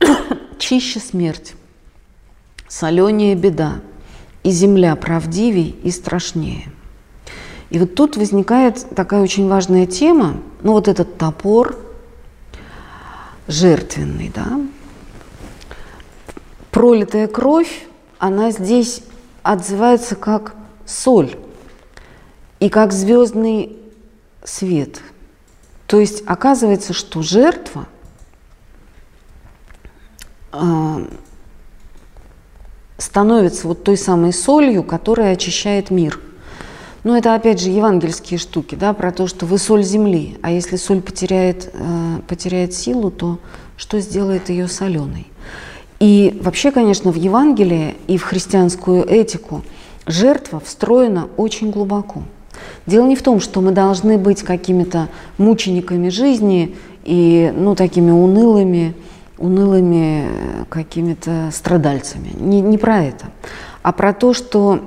[0.58, 1.56] Чище смерть,
[2.68, 3.82] соленее беда,
[4.44, 6.72] и земля правдивей и страшнее.
[7.70, 11.76] И вот тут возникает такая очень важная тема, ну вот этот топор
[13.46, 14.60] жертвенный, да,
[16.70, 17.86] пролитая кровь,
[18.18, 19.02] она здесь
[19.42, 20.54] отзывается как
[20.86, 21.36] соль
[22.58, 23.76] и как звездный
[24.44, 25.02] свет.
[25.86, 27.86] То есть оказывается, что жертва
[30.52, 31.06] э,
[32.96, 36.18] становится вот той самой солью, которая очищает мир–
[37.04, 40.76] ну, это опять же евангельские штуки, да, про то, что вы соль земли, а если
[40.76, 43.38] соль потеряет, э, потеряет силу, то
[43.76, 45.26] что сделает ее соленой?
[46.00, 49.62] И вообще, конечно, в Евангелии и в христианскую этику
[50.06, 52.22] жертва встроена очень глубоко.
[52.86, 58.94] Дело не в том, что мы должны быть какими-то мучениками жизни и, ну, такими унылыми,
[59.38, 62.30] унылыми э, какими-то страдальцами.
[62.38, 63.26] Не, не про это,
[63.82, 64.80] а про то, что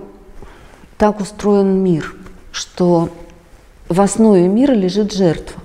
[1.01, 2.13] так устроен мир,
[2.51, 3.09] что
[3.89, 5.59] в основе мира лежит жертва.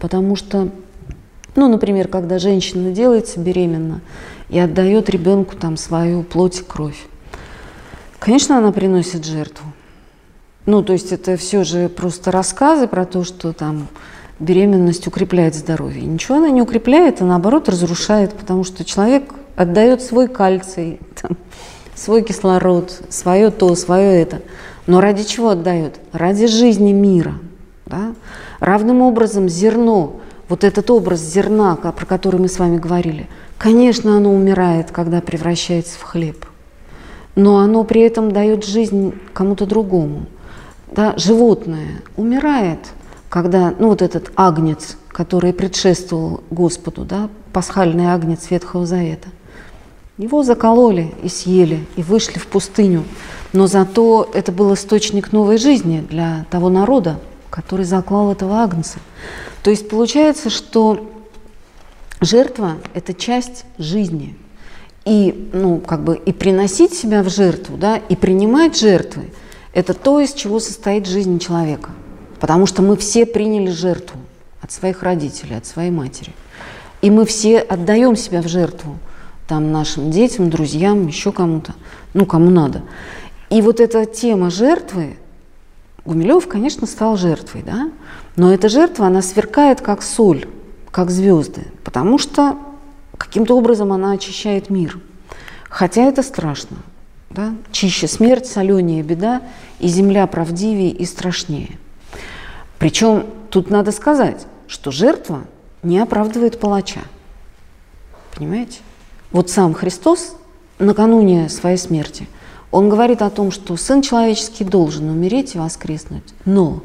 [0.00, 0.68] Потому что,
[1.54, 4.00] ну, например, когда женщина делается беременна
[4.48, 7.06] и отдает ребенку там свою плоть и кровь,
[8.18, 9.64] конечно, она приносит жертву.
[10.66, 13.86] Ну, то есть это все же просто рассказы про то, что там
[14.40, 16.02] беременность укрепляет здоровье.
[16.02, 21.36] Ничего она не укрепляет, а наоборот разрушает, потому что человек отдает свой кальций, там,
[21.94, 24.42] свой кислород, свое то, свое это.
[24.86, 25.98] Но ради чего отдает?
[26.12, 27.34] Ради жизни мира.
[27.86, 28.14] Да?
[28.60, 33.28] Равным образом зерно, вот этот образ зерна, про который мы с вами говорили,
[33.58, 36.46] конечно, оно умирает, когда превращается в хлеб.
[37.34, 40.26] Но оно при этом дает жизнь кому-то другому.
[40.92, 41.14] Да?
[41.16, 42.78] Животное умирает,
[43.28, 49.28] когда, ну вот этот агнец, который предшествовал Господу, да, пасхальный агнец Ветхого Завета–
[50.16, 53.04] его закололи и съели, и вышли в пустыню.
[53.52, 57.18] Но зато это был источник новой жизни для того народа,
[57.50, 58.98] который заклал этого агнца.
[59.62, 61.10] То есть получается, что
[62.20, 64.36] жертва– это часть жизни.
[65.04, 69.30] И, ну, как бы, и приносить себя в жертву, да, и принимать жертвы–
[69.72, 71.90] это то, из чего состоит жизнь человека.
[72.40, 74.18] Потому что мы все приняли жертву
[74.60, 76.32] от своих родителей, от своей матери.
[77.02, 78.96] И мы все отдаем себя в жертву–
[79.46, 81.74] там нашим детям, друзьям, еще кому-то,
[82.14, 82.82] ну, кому надо.
[83.50, 85.16] И вот эта тема жертвы,
[86.04, 87.90] Гумилев, конечно, стал жертвой, да,
[88.36, 90.46] но эта жертва, она сверкает как соль,
[90.90, 92.56] как звезды, потому что
[93.16, 94.98] каким-то образом она очищает мир.
[95.68, 96.76] Хотя это страшно,
[97.30, 97.54] да?
[97.72, 99.42] чище смерть, соленее беда,
[99.78, 101.78] и земля правдивее и страшнее.
[102.78, 105.44] Причем тут надо сказать, что жертва
[105.82, 107.00] не оправдывает палача.
[108.34, 108.78] Понимаете?
[109.34, 110.34] Вот сам Христос
[110.78, 112.26] накануне своей смерти,
[112.70, 116.82] он говорит о том, что Сын Человеческий должен умереть и воскреснуть, но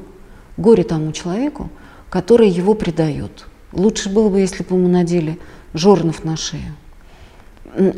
[0.57, 1.69] горе тому человеку,
[2.09, 5.39] который его предает– Лучше было бы, если бы ему надели
[5.73, 6.73] жорнов на шею.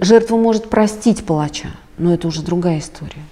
[0.01, 3.23] Жертва может простить палача, но это уже другая история.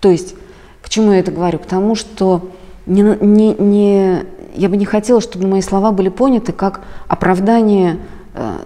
[0.00, 0.34] То есть,
[0.82, 1.58] к чему я это говорю?
[1.58, 2.50] К тому, что
[2.84, 7.98] не, не, не, я бы не хотела, чтобы мои слова были поняты как оправдание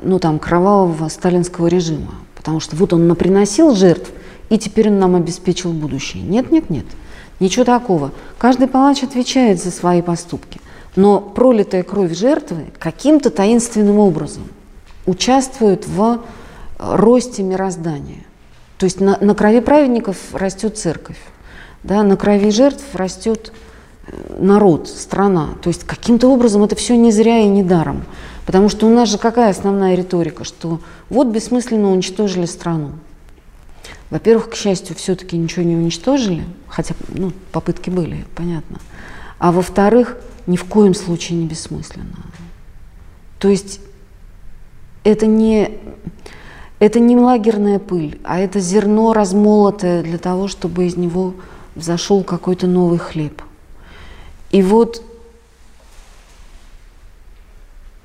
[0.03, 2.15] ну, там, кровавого сталинского режима.
[2.35, 4.11] Потому что вот он приносил жертв,
[4.49, 6.23] и теперь он нам обеспечил будущее.
[6.23, 6.87] Нет, нет, нет.
[7.41, 8.13] Ничего такого.
[8.39, 10.61] Каждый палач отвечает за свои поступки.
[10.97, 14.45] Но пролитая кровь жертвы каким-то таинственным образом
[15.07, 16.21] участвует в
[16.79, 18.25] росте мироздания.
[18.79, 21.19] То есть на, на крови праведников растет церковь,
[21.83, 23.53] да, на крови жертв растет
[24.07, 25.51] э, народ, страна.
[25.63, 28.05] То есть каким-то образом это все не зря и не даром.
[28.49, 30.81] Потому что у нас же какая основная риторика, что
[31.11, 32.93] вот бессмысленно уничтожили страну.
[34.09, 38.79] Во-первых, к счастью, все-таки ничего не уничтожили, хотя ну, попытки были, понятно.
[39.39, 42.17] А во-вторых, ни в коем случае не бессмысленно.
[43.39, 43.81] То есть
[45.05, 45.73] это не,
[46.79, 51.35] это не лагерная пыль, а это зерно размолотое для того, чтобы из него
[51.75, 53.43] взошел какой-то новый хлеб.
[54.53, 55.03] И вот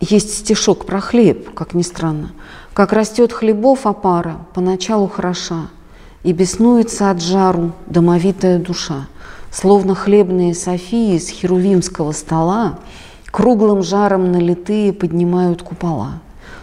[0.03, 2.31] есть стишок про хлеб, как ни странно.
[2.73, 5.67] «Как растет хлебов опара, поначалу хороша,
[6.23, 9.07] и беснуется от жару домовитая душа,
[9.51, 12.79] словно хлебные софии с херувимского стола
[13.31, 16.19] круглым жаром налитые поднимают купола,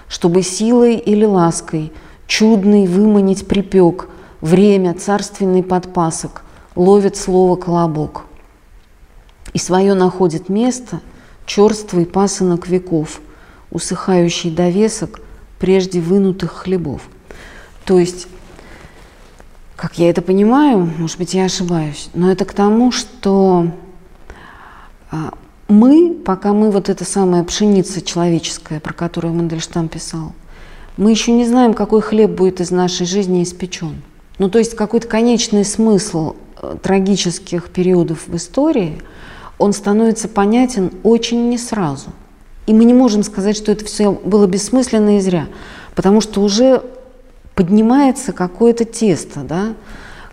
[0.09, 1.93] чтобы силой или лаской
[2.27, 4.09] чудный выманить припек,
[4.41, 6.43] время царственный подпасок,
[6.75, 8.25] ловит слово колобок.
[9.53, 11.01] И свое находит место
[11.47, 13.21] черствый пасынок веков,
[13.71, 15.21] усыхающий довесок
[15.59, 17.03] прежде вынутых хлебов.
[17.85, 18.29] То есть
[19.81, 23.69] как я это понимаю, может быть, я ошибаюсь, но это к тому, что
[25.11, 25.33] а,
[25.69, 30.35] мы, пока мы вот эта самая пшеница человеческая, про которую Мандельштам писал,
[30.99, 34.03] мы еще не знаем, какой хлеб будет из нашей жизни испечен.
[34.37, 39.01] Ну, то есть какой-то конечный смысл э, трагических периодов в истории,
[39.57, 42.11] он становится понятен очень не сразу.
[42.71, 45.49] И мы не можем сказать, что это все было бессмысленно и зря,
[45.97, 46.85] потому что уже
[47.57, 49.75] поднимается какое-то тесто, да,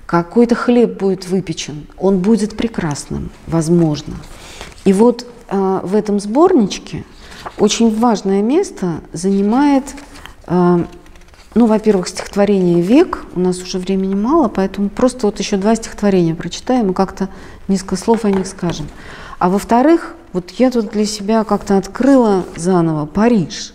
[0.05, 4.13] какой-то хлеб будет выпечен, он будет прекрасным, возможно.
[4.85, 7.05] И вот э, в этом сборничке
[7.57, 9.85] очень важное место занимает,
[10.45, 10.85] э,
[11.55, 16.35] ну, во-первых, стихотворение «Век», у нас уже времени мало, поэтому просто вот еще два стихотворения
[16.35, 17.29] прочитаем и как-то
[17.67, 18.85] несколько слов о них скажем.
[19.39, 23.73] А во-вторых, вот я тут для себя как-то открыла заново Париж,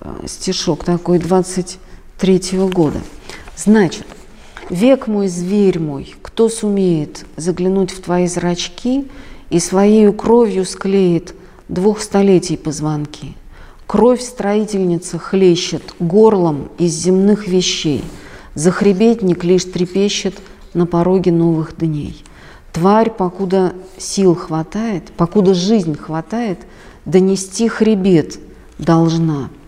[0.00, 1.78] э, стишок такой 20
[2.18, 3.00] третьего года.
[3.56, 4.06] Значит,
[4.70, 9.08] век мой, зверь мой, кто сумеет заглянуть в твои зрачки
[9.50, 11.34] и своей кровью склеит
[11.68, 13.34] двух столетий позвонки.
[13.86, 18.02] Кровь строительница хлещет горлом из земных вещей,
[18.54, 20.34] Захребетник лишь трепещет
[20.74, 22.24] на пороге новых дней.
[22.74, 26.58] Тварь, покуда сил хватает, покуда жизнь хватает,
[27.06, 28.38] донести хребет
[28.78, 29.48] должна–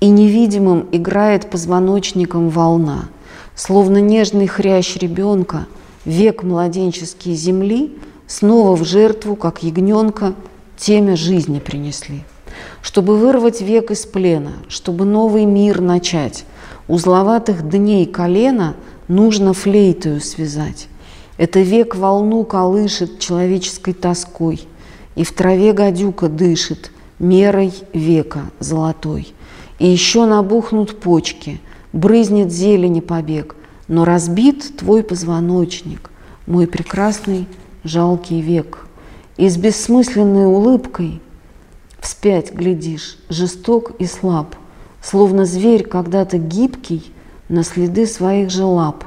[0.00, 3.08] и невидимым играет позвоночником волна,
[3.54, 5.66] словно нежный хрящ ребенка,
[6.04, 7.96] век младенческие земли
[8.26, 10.34] снова в жертву, как ягненка,
[10.76, 12.22] темя жизни принесли.
[12.82, 16.44] Чтобы вырвать век из плена, чтобы новый мир начать,
[16.86, 18.74] узловатых дней колена
[19.08, 20.88] нужно флейтою связать.
[21.38, 24.66] Это век волну колышет человеческой тоской,
[25.14, 29.32] и в траве гадюка дышит мерой века золотой.
[29.78, 31.60] И еще набухнут почки,
[31.92, 33.54] брызнет зелени побег,
[33.86, 36.10] но разбит твой позвоночник,
[36.46, 37.46] мой прекрасный
[37.84, 38.86] жалкий век.
[39.36, 41.20] И с бессмысленной улыбкой
[42.00, 44.56] вспять глядишь, жесток и слаб,
[45.00, 47.12] словно зверь когда-то гибкий
[47.48, 49.04] на следы своих же лап.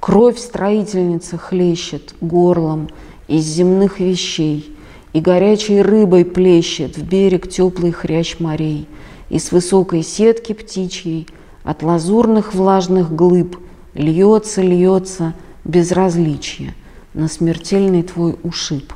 [0.00, 2.88] Кровь строительница хлещет горлом
[3.26, 4.74] из земных вещей,
[5.12, 8.86] и горячей рыбой плещет в берег теплый хрящ морей–
[9.28, 11.26] и с высокой сетки птичьей
[11.62, 13.58] от лазурных влажных глыб
[13.94, 15.34] льется, льется
[15.64, 16.74] безразличие
[17.14, 18.92] на смертельный твой ушиб.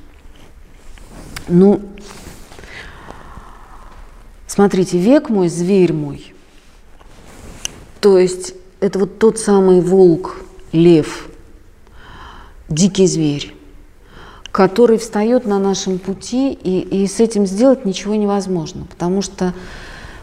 [1.49, 1.83] Ну,
[4.47, 6.35] смотрите, век мой, зверь мой.
[8.01, 10.37] То есть это вот тот самый волк,
[10.73, 11.29] лев,
[12.69, 13.55] дикий зверь,
[14.51, 19.55] который встает на нашем пути, и, и с этим сделать ничего невозможно, потому что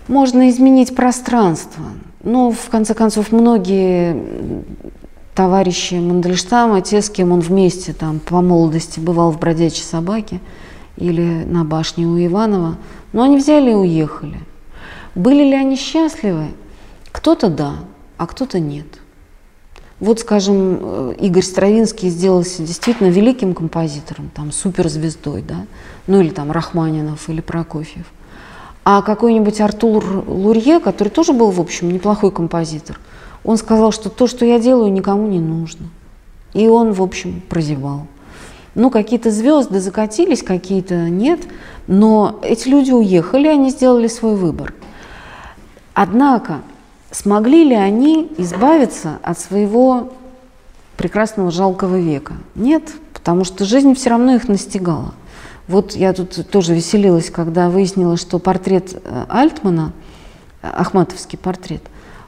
[0.07, 1.83] можно изменить пространство.
[2.23, 4.65] Ну, в конце концов, многие
[5.35, 10.41] товарищи Мандельштама, те, с кем он вместе там по молодости бывал в «Бродячей собаке»
[10.97, 12.75] или на башне у Иванова,
[13.13, 14.37] Но они взяли и уехали.
[15.15, 16.47] Были ли они счастливы?
[17.11, 17.75] Кто-то да,
[18.17, 18.98] а кто-то нет.
[19.99, 25.65] Вот, скажем, э, Игорь Стравинский сделался действительно великим композитором, там, суперзвездой, да,
[26.07, 28.05] ну или там Рахманинов или Прокофьев.
[28.85, 32.97] А какой-нибудь Артур Лурье, который тоже был, в общем, неплохой композитор,
[33.43, 35.87] он сказал, что то, что я делаю, никому не нужно.
[36.53, 38.07] И он, в общем, прозевал.
[38.75, 41.41] Ну, какие-то звезды закатились, какие-то нет,
[41.87, 44.73] но эти люди уехали, они сделали свой выбор.
[45.93, 46.61] Однако,
[47.11, 50.13] смогли ли они избавиться от своего
[50.97, 52.33] прекрасного жалкого века?
[52.55, 52.83] Нет,
[53.13, 55.13] потому что жизнь все равно их настигала.
[55.67, 59.93] Вот я тут тоже веселилась, когда выяснила, что портрет э, Альтмана,
[60.63, 61.83] э, Ахматовский портрет,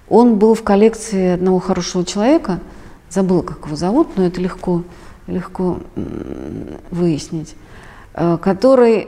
[0.10, 2.60] он был в коллекции одного хорошего человека,
[3.10, 4.84] забыла, как его зовут, но это легко,
[5.26, 5.80] легко
[6.92, 7.56] выяснить,
[8.14, 9.08] э, который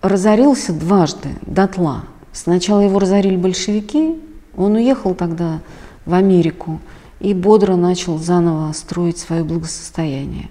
[0.00, 2.04] разорился дважды дотла.
[2.32, 4.16] Сначала его разорили большевики,
[4.56, 5.60] он уехал тогда
[6.06, 6.80] в Америку
[7.20, 10.48] и бодро начал заново строить свое благосостояние.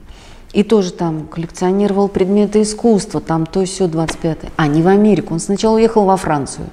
[0.53, 4.49] И тоже там коллекционировал предметы искусства, там то все 25 -е.
[4.57, 5.33] А, не в Америку.
[5.33, 6.67] Он сначала уехал во Францию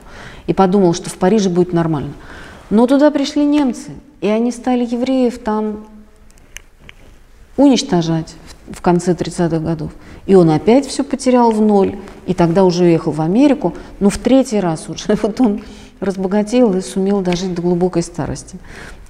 [0.47, 2.13] и подумал, что в Париже будет нормально.
[2.71, 5.87] Но туда пришли немцы, и они стали евреев там
[7.57, 8.35] уничтожать
[8.73, 9.91] в конце 30-х годов.
[10.27, 11.97] И он опять все потерял в ноль,
[12.27, 15.63] и тогда уже уехал в Америку, но в третий раз уже вот он
[16.01, 18.59] разбогател и сумел дожить до глубокой старости.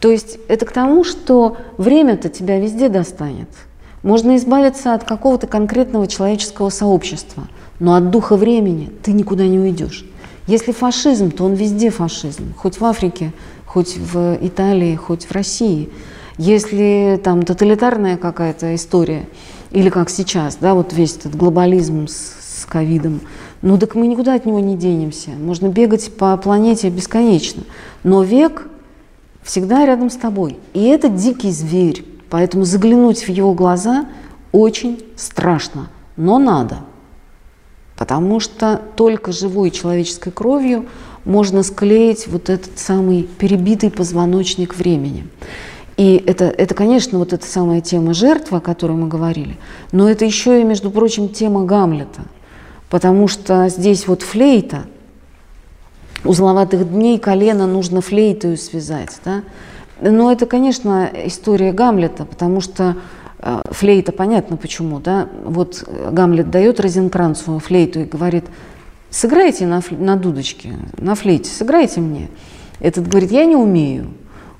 [0.00, 3.48] То есть это к тому, что время-то тебя везде достанет–
[4.02, 7.48] можно избавиться от какого-то конкретного человеческого сообщества,
[7.80, 10.04] но от духа времени ты никуда не уйдешь.
[10.46, 13.32] Если фашизм, то он везде фашизм, хоть в Африке,
[13.66, 15.90] хоть в Италии, хоть в России.
[16.38, 19.28] Если там тоталитарная какая-то история,
[19.70, 23.20] или как сейчас, да, вот весь этот глобализм с ковидом,
[23.60, 25.30] ну так мы никуда от него не денемся.
[25.30, 27.64] Можно бегать по планете бесконечно.
[28.04, 28.68] Но век
[29.42, 30.58] всегда рядом с тобой.
[30.72, 34.06] И это дикий зверь, Поэтому заглянуть в его глаза
[34.52, 36.80] очень страшно, но надо.
[37.96, 40.86] Потому что только живой человеческой кровью
[41.24, 45.26] можно склеить вот этот самый перебитый позвоночник времени.
[45.98, 49.58] И это, это, конечно, вот эта самая тема жертвы, о которой мы говорили,
[49.90, 52.22] но это еще и, между прочим, тема Гамлета.
[52.88, 54.84] Потому что здесь вот флейта,
[56.24, 59.42] узловатых дней колено нужно флейтою связать, да?
[60.00, 62.96] Но это, конечно, история Гамлета, потому что
[63.40, 68.44] э, флейта, понятно почему, да, вот Гамлет дает Розенкранцу флейту и говорит,
[69.10, 72.28] сыграйте на, на дудочке, на флейте, сыграйте мне.
[72.78, 74.06] Этот говорит, я не умею.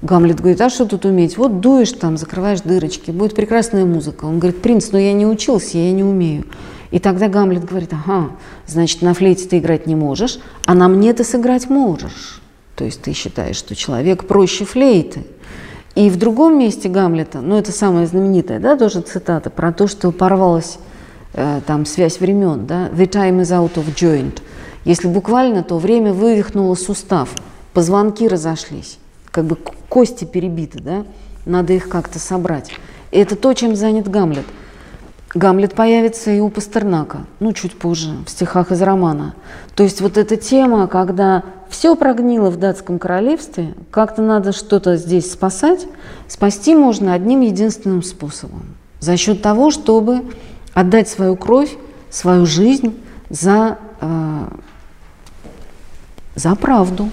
[0.01, 1.37] Гамлет говорит, а что тут уметь?
[1.37, 4.27] Вот дуешь там, закрываешь дырочки, будет прекрасная музыка.
[4.27, 6.45] Он говорит, принц, но я не учился, я не умею.
[6.91, 8.31] И тогда Гамлет говорит, ага,
[8.67, 12.41] значит, на флейте ты играть не можешь, а на мне ты сыграть можешь.
[12.77, 15.25] То есть ты считаешь, что человек проще флейты.
[15.97, 20.13] И в другом месте Гамлета, ну это самая знаменитая, да, тоже цитата про то, что
[20.13, 20.79] порвалась
[21.35, 24.41] э, там связь времен, да, the time is out of joint.
[24.85, 27.31] Если буквально, то время вывихнуло сустав,
[27.73, 28.99] позвонки разошлись,
[29.33, 29.57] как бы
[29.89, 31.05] кости перебиты, да,
[31.45, 32.71] надо их как-то собрать.
[33.11, 34.47] И это то, чем занят Гамлет–
[35.35, 39.35] Гамлет появится и у Пастернака, ну, чуть позже, в стихах из романа.
[39.75, 45.31] То есть вот эта тема, когда все прогнило в датском королевстве, как-то надо что-то здесь
[45.31, 45.87] спасать,
[46.29, 48.63] спасти можно одним единственным способом.
[49.01, 50.23] За счет того, чтобы
[50.73, 51.77] отдать свою кровь,
[52.09, 54.49] свою жизнь за, э,
[56.37, 57.11] за правду.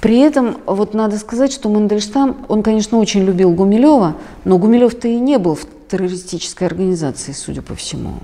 [0.00, 5.18] При этом вот надо сказать, что Мандельштам, он, конечно, очень любил Гумилева, но Гумилев-то и
[5.18, 8.14] не был в террористической организации, судя по всему.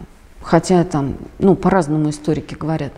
[0.40, 2.92] Хотя там, ну, по-разному историки говорят.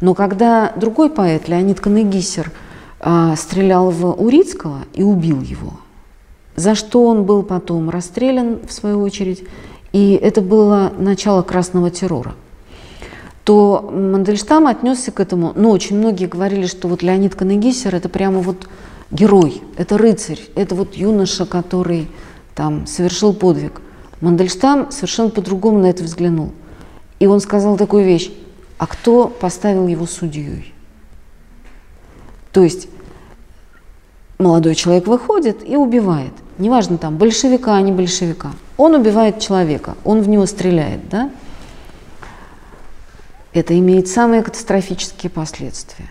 [0.00, 2.52] Но когда другой поэт, Леонид Канегисер,
[3.00, 5.74] э, стрелял в Урицкого и убил его,
[6.56, 9.44] за что он был потом расстрелян, в свою очередь,
[9.92, 12.34] и это было начало красного террора,
[13.44, 18.40] то Мандельштам отнесся к этому, ну, очень многие говорили, что вот Леонид Канегисер– это прямо
[18.40, 18.68] вот
[19.10, 22.08] герой, это рыцарь, это вот юноша, который
[22.54, 23.80] там совершил подвиг–
[24.22, 26.52] Мандельштам совершенно по-другому на это взглянул.
[27.18, 28.30] И он сказал такую вещь,
[28.78, 30.72] а кто поставил его судьей?
[32.52, 32.88] То есть
[34.38, 36.32] молодой человек выходит и убивает.
[36.58, 38.52] Неважно там, большевика, а не большевика.
[38.76, 41.30] Он убивает человека, он в него стреляет, да?
[43.52, 46.08] Это имеет самые катастрофические последствия.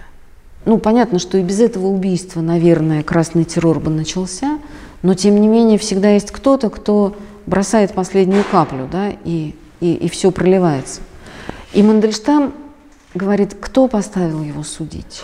[0.66, 4.60] Ну, понятно, что и без этого убийства, наверное, красный террор бы начался,
[5.02, 7.16] но тем не менее всегда есть кто-то, кто
[7.48, 11.02] бросает последнюю каплю, да, и, и, и все проливается.
[11.74, 12.54] И Мандельштам
[13.16, 15.24] говорит, кто поставил его судить?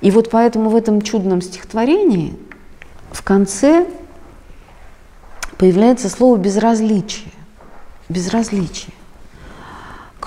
[0.00, 2.34] И вот поэтому в этом чудном стихотворении
[3.12, 3.86] в конце
[5.58, 7.32] появляется слово «безразличие».
[8.08, 8.94] Безразличие.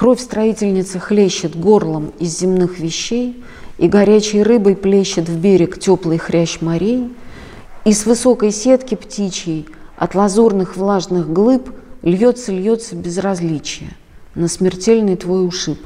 [0.04, 3.41] Кровь строительницы хлещет горлом из земных вещей,
[3.78, 7.10] И горячей рыбой плещет в берег теплый хрящ морей,
[7.86, 11.70] И с высокой сетки птичьей от лазурных влажных глыб
[12.01, 13.95] Льется-льется безразличие
[14.36, 15.80] на смертельный твой ушиб.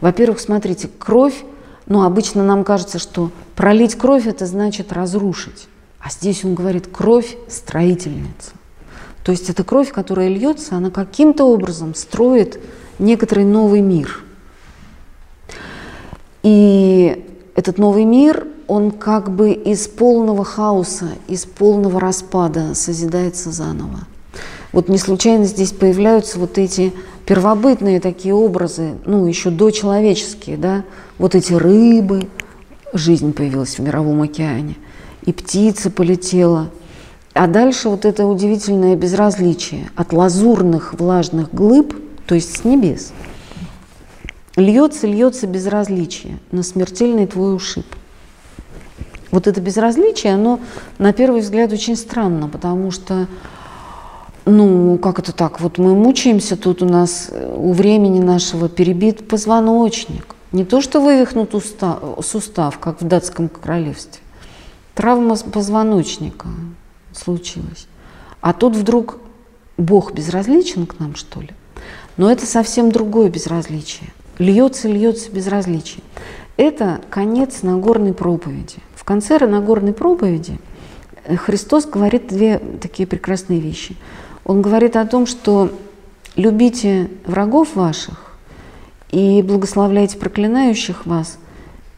[0.00, 1.44] Во-первых, смотрите, кровь,
[1.84, 5.68] ну, обычно нам кажется, что пролить кровь– это значит разрушить.
[6.00, 8.52] А здесь он говорит «кровь строительница».
[9.22, 12.58] То есть эта кровь, которая льется, она каким-то образом строит
[13.00, 14.22] некоторый новый мир.
[16.42, 24.06] И этот новый мир, он как бы из полного хаоса, из полного распада созидается заново.
[24.72, 26.92] Вот не случайно здесь появляются вот эти
[27.26, 30.84] первобытные такие образы, ну, еще дочеловеческие, да,
[31.18, 32.28] вот эти рыбы,
[32.92, 34.76] жизнь появилась в мировом океане,
[35.24, 36.70] и птица полетела.
[37.34, 41.94] А дальше вот это удивительное безразличие от лазурных влажных глыб,
[42.26, 43.12] то есть с небес,
[44.56, 47.86] льется, льется безразличие на смертельный твой ушиб.
[49.30, 50.60] Вот это безразличие, оно
[50.98, 53.28] на первый взгляд очень странно, потому что
[54.46, 55.60] ну, как это так?
[55.60, 60.34] Вот мы мучаемся, тут у нас э, у времени нашего перебит позвоночник.
[60.52, 64.20] Не то, что вывихнут устав, сустав, как в датском королевстве.
[64.94, 66.48] Травма позвоночника
[67.12, 67.86] случилась.
[68.40, 69.18] А тут вдруг
[69.76, 71.50] Бог безразличен к нам, что ли?
[72.20, 74.10] Но это совсем другое безразличие.
[74.38, 76.02] Льется, льется безразличие.
[76.56, 78.76] Это конец Нагорной проповеди.
[78.94, 80.60] В конце Нагорной проповеди
[81.26, 83.96] Христос говорит две такие прекрасные вещи–
[84.50, 85.70] он говорит о том, что
[86.34, 88.34] любите врагов ваших
[89.10, 91.38] и благословляйте проклинающих вас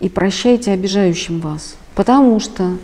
[0.01, 2.77] и прощайте обижающим вас, потому что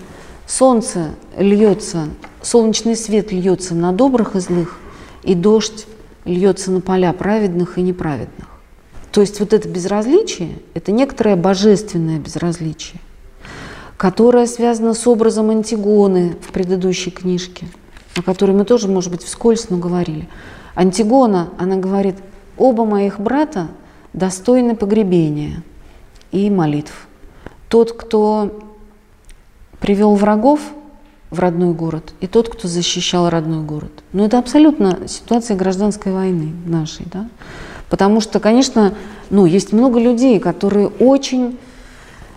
[0.47, 2.09] солнце льется,
[2.41, 4.79] солнечный свет льется на добрых и злых,
[5.23, 5.87] и дождь
[6.33, 8.49] льется на поля праведных и неправедных.
[9.13, 13.01] То есть вот это безразличие– это некоторое божественное безразличие,
[13.97, 17.67] которое связано с образом Антигоны в предыдущей книжке–
[18.19, 20.29] о которой мы тоже, может быть, вскользь, но говорили.
[20.75, 22.17] Антигона, она говорит,
[22.57, 23.69] оба моих брата
[24.13, 25.63] достойны погребения
[26.33, 27.07] и молитв.
[27.69, 28.61] Тот, кто
[29.81, 30.61] привел врагов
[31.31, 33.93] в родной город, и тот, кто защищал родной город.
[34.13, 37.29] Но это абсолютно ситуация гражданской войны нашей, да?
[37.91, 38.95] Потому что, конечно,
[39.31, 41.59] ну, есть много людей, которые очень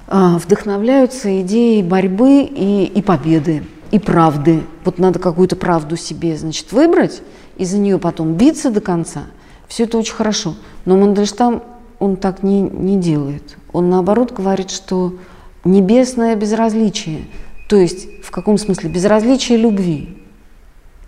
[0.08, 4.64] э, вдохновляются идеей борьбы и, и победы и правды.
[4.86, 7.22] Вот надо какую-то правду себе, значит, выбрать
[7.58, 9.24] и за нее потом биться до конца.
[9.68, 10.56] Все это очень хорошо.
[10.86, 11.64] Но Мандельштам,
[12.00, 13.58] он так не, не делает.
[13.74, 15.16] Он наоборот говорит, что
[15.64, 17.26] небесное безразличие,
[17.72, 20.10] то есть в каком смысле безразличие любви,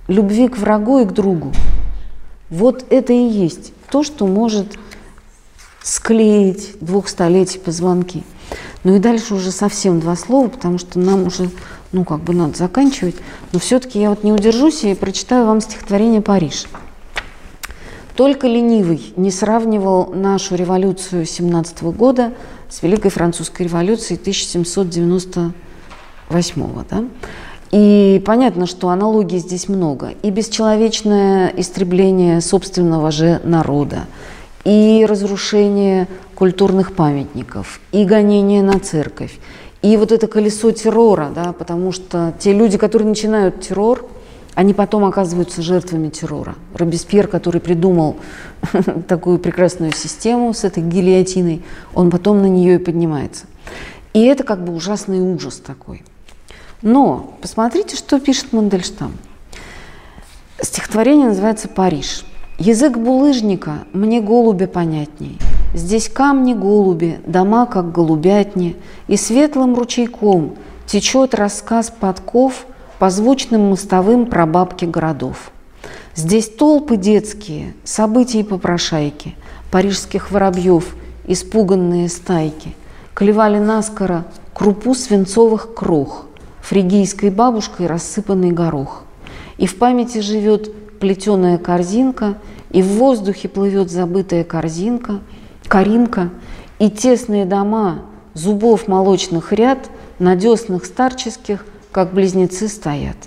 [0.07, 1.51] любви к врагу и к другу.
[2.49, 4.79] Вот это и есть то, что может
[5.81, 8.23] склеить двух столетий позвонки.
[8.85, 11.49] Ну и дальше уже совсем два слова, потому что нам уже
[11.91, 13.15] ну, как бы надо заканчивать,
[13.51, 16.67] но все-таки я вот не удержусь и прочитаю вам стихотворение «Париж».
[18.15, 22.31] Только ленивый не сравнивал нашу революцию 17 года
[22.69, 24.17] с Великой Французской революцией
[26.33, 27.03] 1798 да?
[27.71, 30.11] И понятно, что аналогий здесь много.
[30.21, 34.05] И бесчеловечное истребление собственного же народа,
[34.63, 39.39] и разрушение культурных памятников, и гонение на церковь,
[39.81, 44.07] и вот это колесо террора, да, потому что те люди, которые начинают террор,
[44.55, 46.55] они потом оказываются жертвами террора.
[46.75, 48.17] Робеспьер, который придумал
[49.07, 51.63] такую прекрасную систему с этой гильотиной,
[51.95, 53.45] он потом на нее и поднимается.
[54.13, 56.03] И это как бы ужасный ужас такой.
[56.83, 59.13] Но посмотрите, что пишет Мандельштам.
[60.61, 62.25] Стихотворение называется «Париж».
[62.59, 65.39] Язык булыжника мне голубя понятней.
[65.73, 68.75] Здесь камни голуби, дома как голубятни,
[69.07, 70.55] И светлым ручейком
[70.85, 72.65] течет рассказ подков
[72.99, 75.51] По звучным мостовым прабабки городов.
[76.15, 79.35] Здесь толпы детские, события и попрошайки,
[79.71, 82.75] Парижских воробьев, испуганные стайки,
[83.13, 86.27] Клевали наскоро крупу свинцовых крох,
[86.63, 89.03] Фригийской бабушкой рассыпанный горох.
[89.57, 92.37] И в памяти живет плетеная корзинка,
[92.71, 95.19] и в воздухе плывет забытая корзинка,
[95.67, 96.29] коринка,
[96.79, 97.99] и тесные дома
[98.33, 99.89] зубов молочных ряд
[100.19, 103.17] на деснах старческих, как близнецы, стоят.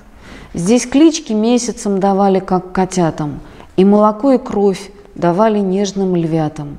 [0.55, 3.41] Здесь клички месяцам давали, как котятам,
[3.77, 6.79] и молоко и кровь давали нежным львятам.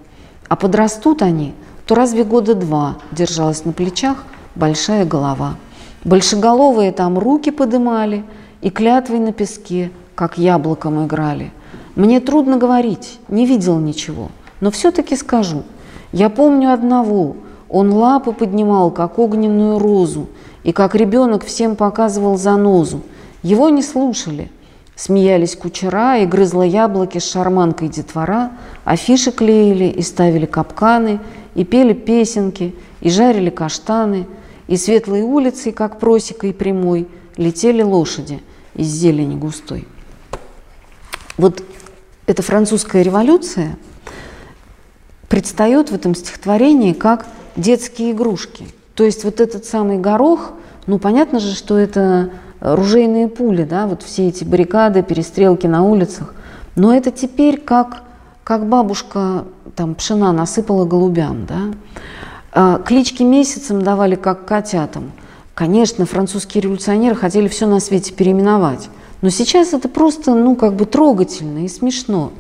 [0.50, 1.54] А подрастут они,
[1.86, 4.24] то разве года два держалась на плечах
[4.56, 5.56] большая голова.
[6.04, 8.24] Большеголовые там руки подымали
[8.62, 11.52] и клятвой на песке, как яблоком играли.
[11.96, 14.30] Мне трудно говорить, не видел ничего,
[14.62, 15.64] но все-таки скажу.
[16.12, 17.36] Я помню одного,
[17.70, 20.28] он лапы поднимал, как огненную розу,
[20.64, 23.02] и как ребенок всем показывал занозу.
[23.44, 24.52] Его не слушали.
[24.96, 28.52] Смеялись кучера и грызла яблоки с шарманкой детвора,
[28.84, 31.20] афиши клеили и ставили капканы,
[31.54, 34.26] и пели песенки, и жарили каштаны,
[34.68, 37.08] и светлой улицей, как просекой прямой,
[37.38, 38.42] летели лошади
[38.76, 39.88] из зелени густой.
[41.38, 41.64] Вот
[42.26, 43.78] эта французская революция
[45.30, 48.68] предстает в этом стихотворении как детские игрушки.
[48.96, 50.54] То есть вот этот самый горох,
[50.88, 56.34] ну понятно же, что это ружейные пули, да, вот все эти баррикады, перестрелки на улицах.
[56.76, 58.04] Но это теперь как,
[58.44, 59.46] как бабушка
[59.76, 61.62] там пшена насыпала голубям, да.
[62.60, 65.12] А, клички месяцем давали как котятам.
[65.54, 68.90] Конечно, французские революционеры хотели все на свете переименовать.
[69.22, 72.32] Но сейчас это просто, ну, как бы трогательно и смешно.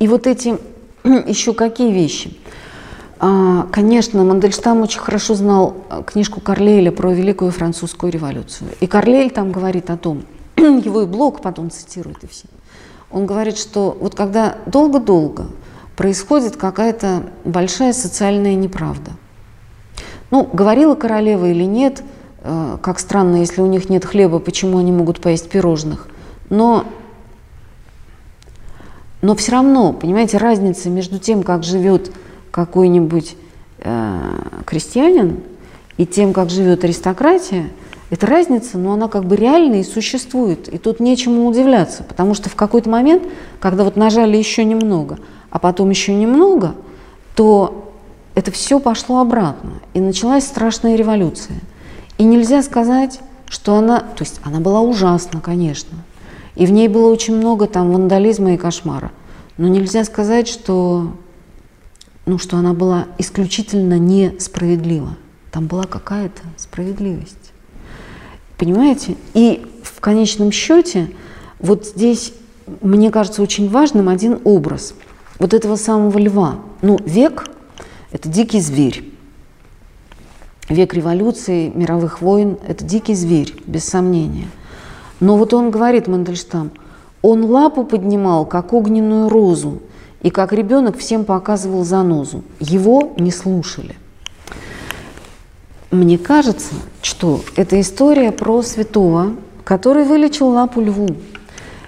[0.00, 0.58] И вот эти
[1.04, 2.36] еще какие вещи?
[3.20, 8.70] А, конечно, Мандельштам очень хорошо знал э, книжку Карлейля про Великую Французскую революцию.
[8.80, 10.24] И Карлейль там говорит о том,
[10.56, 12.46] его и Блок потом цитирует и все.
[13.12, 15.46] Он говорит, что вот когда долго-долго
[15.94, 19.12] происходит какая-то большая социальная неправда.
[20.32, 22.02] Ну, говорила королева или нет,
[22.42, 26.08] э, как странно, если у них нет хлеба, почему они могут поесть пирожных.
[26.48, 26.86] Но,
[29.20, 32.10] но все равно, понимаете, разница между тем, как живет
[32.50, 33.36] какой-нибудь
[33.80, 34.20] э,
[34.64, 35.40] крестьянин
[35.98, 37.66] и тем, как живет аристократия,
[38.08, 40.66] эта разница, но она как бы реальна и существует.
[40.68, 43.22] И тут нечему удивляться, потому что в какой-то момент,
[43.60, 45.18] когда вот нажали еще немного,
[45.50, 46.74] а потом еще немного,
[47.36, 47.91] то
[48.34, 49.74] это все пошло обратно.
[49.94, 51.60] И началась страшная революция.
[52.18, 55.98] И нельзя сказать, что она, то есть она была ужасна, конечно,
[56.54, 59.10] и в ней было очень много там вандализма и кошмара.
[59.56, 61.12] Но нельзя сказать, что
[62.24, 65.16] ну, что она была исключительно несправедлива.
[65.50, 67.52] Там была какая-то справедливость.
[68.58, 69.16] Понимаете?
[69.34, 71.10] И в конечном счете
[71.58, 72.32] вот здесь,
[72.80, 74.94] мне кажется, очень важным один образ
[75.38, 76.56] вот этого самого льва.
[76.80, 77.46] Ну, век–
[78.12, 79.04] это дикий зверь.
[80.68, 84.48] Век революции, мировых войн– это дикий зверь, без сомнения.
[85.18, 86.70] Но вот он говорит, Мандельштам,
[87.20, 89.80] он лапу поднимал, как огненную розу,
[90.22, 92.44] и как ребенок всем показывал занозу.
[92.60, 93.96] Его не слушали.
[95.90, 99.34] Мне кажется, что это история про святого,
[99.64, 101.08] который вылечил лапу льву.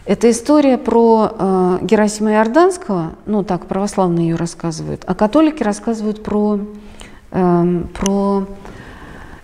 [0.06, 6.60] Это история про э, Герасима Иорданского, ну так православные ее рассказывают, а католики рассказывают про,
[7.30, 8.46] э, про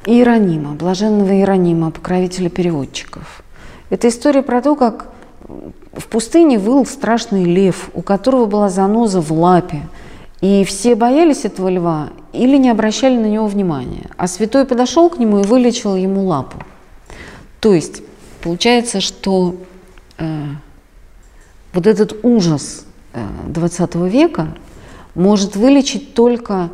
[0.05, 3.43] Иеронима, блаженного Иеронима, покровителя переводчиков.
[3.89, 5.09] Это история про то, как
[5.95, 9.81] в пустыне выл страшный лев, у которого была заноза в лапе.
[10.43, 14.11] И все боялись этого льва или не обращали на него внимания.
[14.17, 16.59] А святой подошел к нему и вылечил ему лапу.
[17.61, 18.03] То есть
[18.43, 19.57] получается, что
[21.73, 24.55] вот этот ужас э, 20 века
[25.15, 26.71] может вылечить только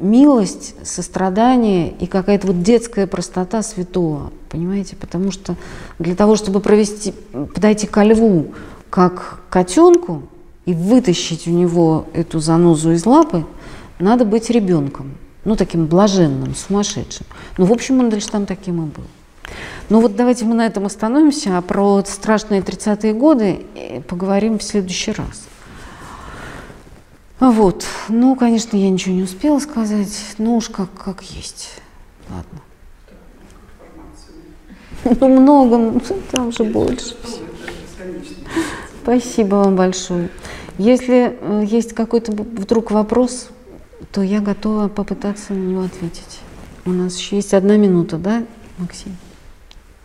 [0.00, 4.96] милость, сострадание и какая-то вот детская простота святого, понимаете?
[4.96, 5.56] Потому что
[5.98, 7.12] для того, чтобы провести,
[7.54, 8.54] подойти ко льву
[8.90, 10.22] как котенку
[10.64, 13.44] и вытащить у него эту занозу из лапы,
[13.98, 17.26] надо быть ребенком, ну таким блаженным, сумасшедшим.
[17.56, 19.04] Ну, в общем, Мандельштам таким и был.
[19.88, 24.62] Ну вот давайте мы на этом остановимся, а про страшные 30-е годы э, поговорим в
[24.62, 25.48] следующий раз.
[27.40, 27.84] Вот.
[28.08, 30.34] Ну, конечно, я ничего не успела сказать.
[30.38, 31.80] Ну уж как, как есть.
[32.28, 32.60] Ладно.
[35.20, 36.00] Ну, много,
[36.32, 37.14] там же больше.
[39.02, 40.28] Спасибо вам большое.
[40.76, 43.48] Если э, есть какой-то вдруг вопрос,
[44.12, 46.40] то я готова попытаться на него ответить.
[46.84, 48.44] У нас еще есть одна минута, да,
[48.78, 49.16] Максим?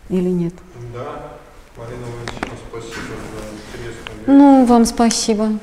[0.08, 0.54] Или нет?
[0.92, 1.38] Да.
[1.76, 5.58] Марина Валентиновна, спасибо за интересную Ну, вам спасибо.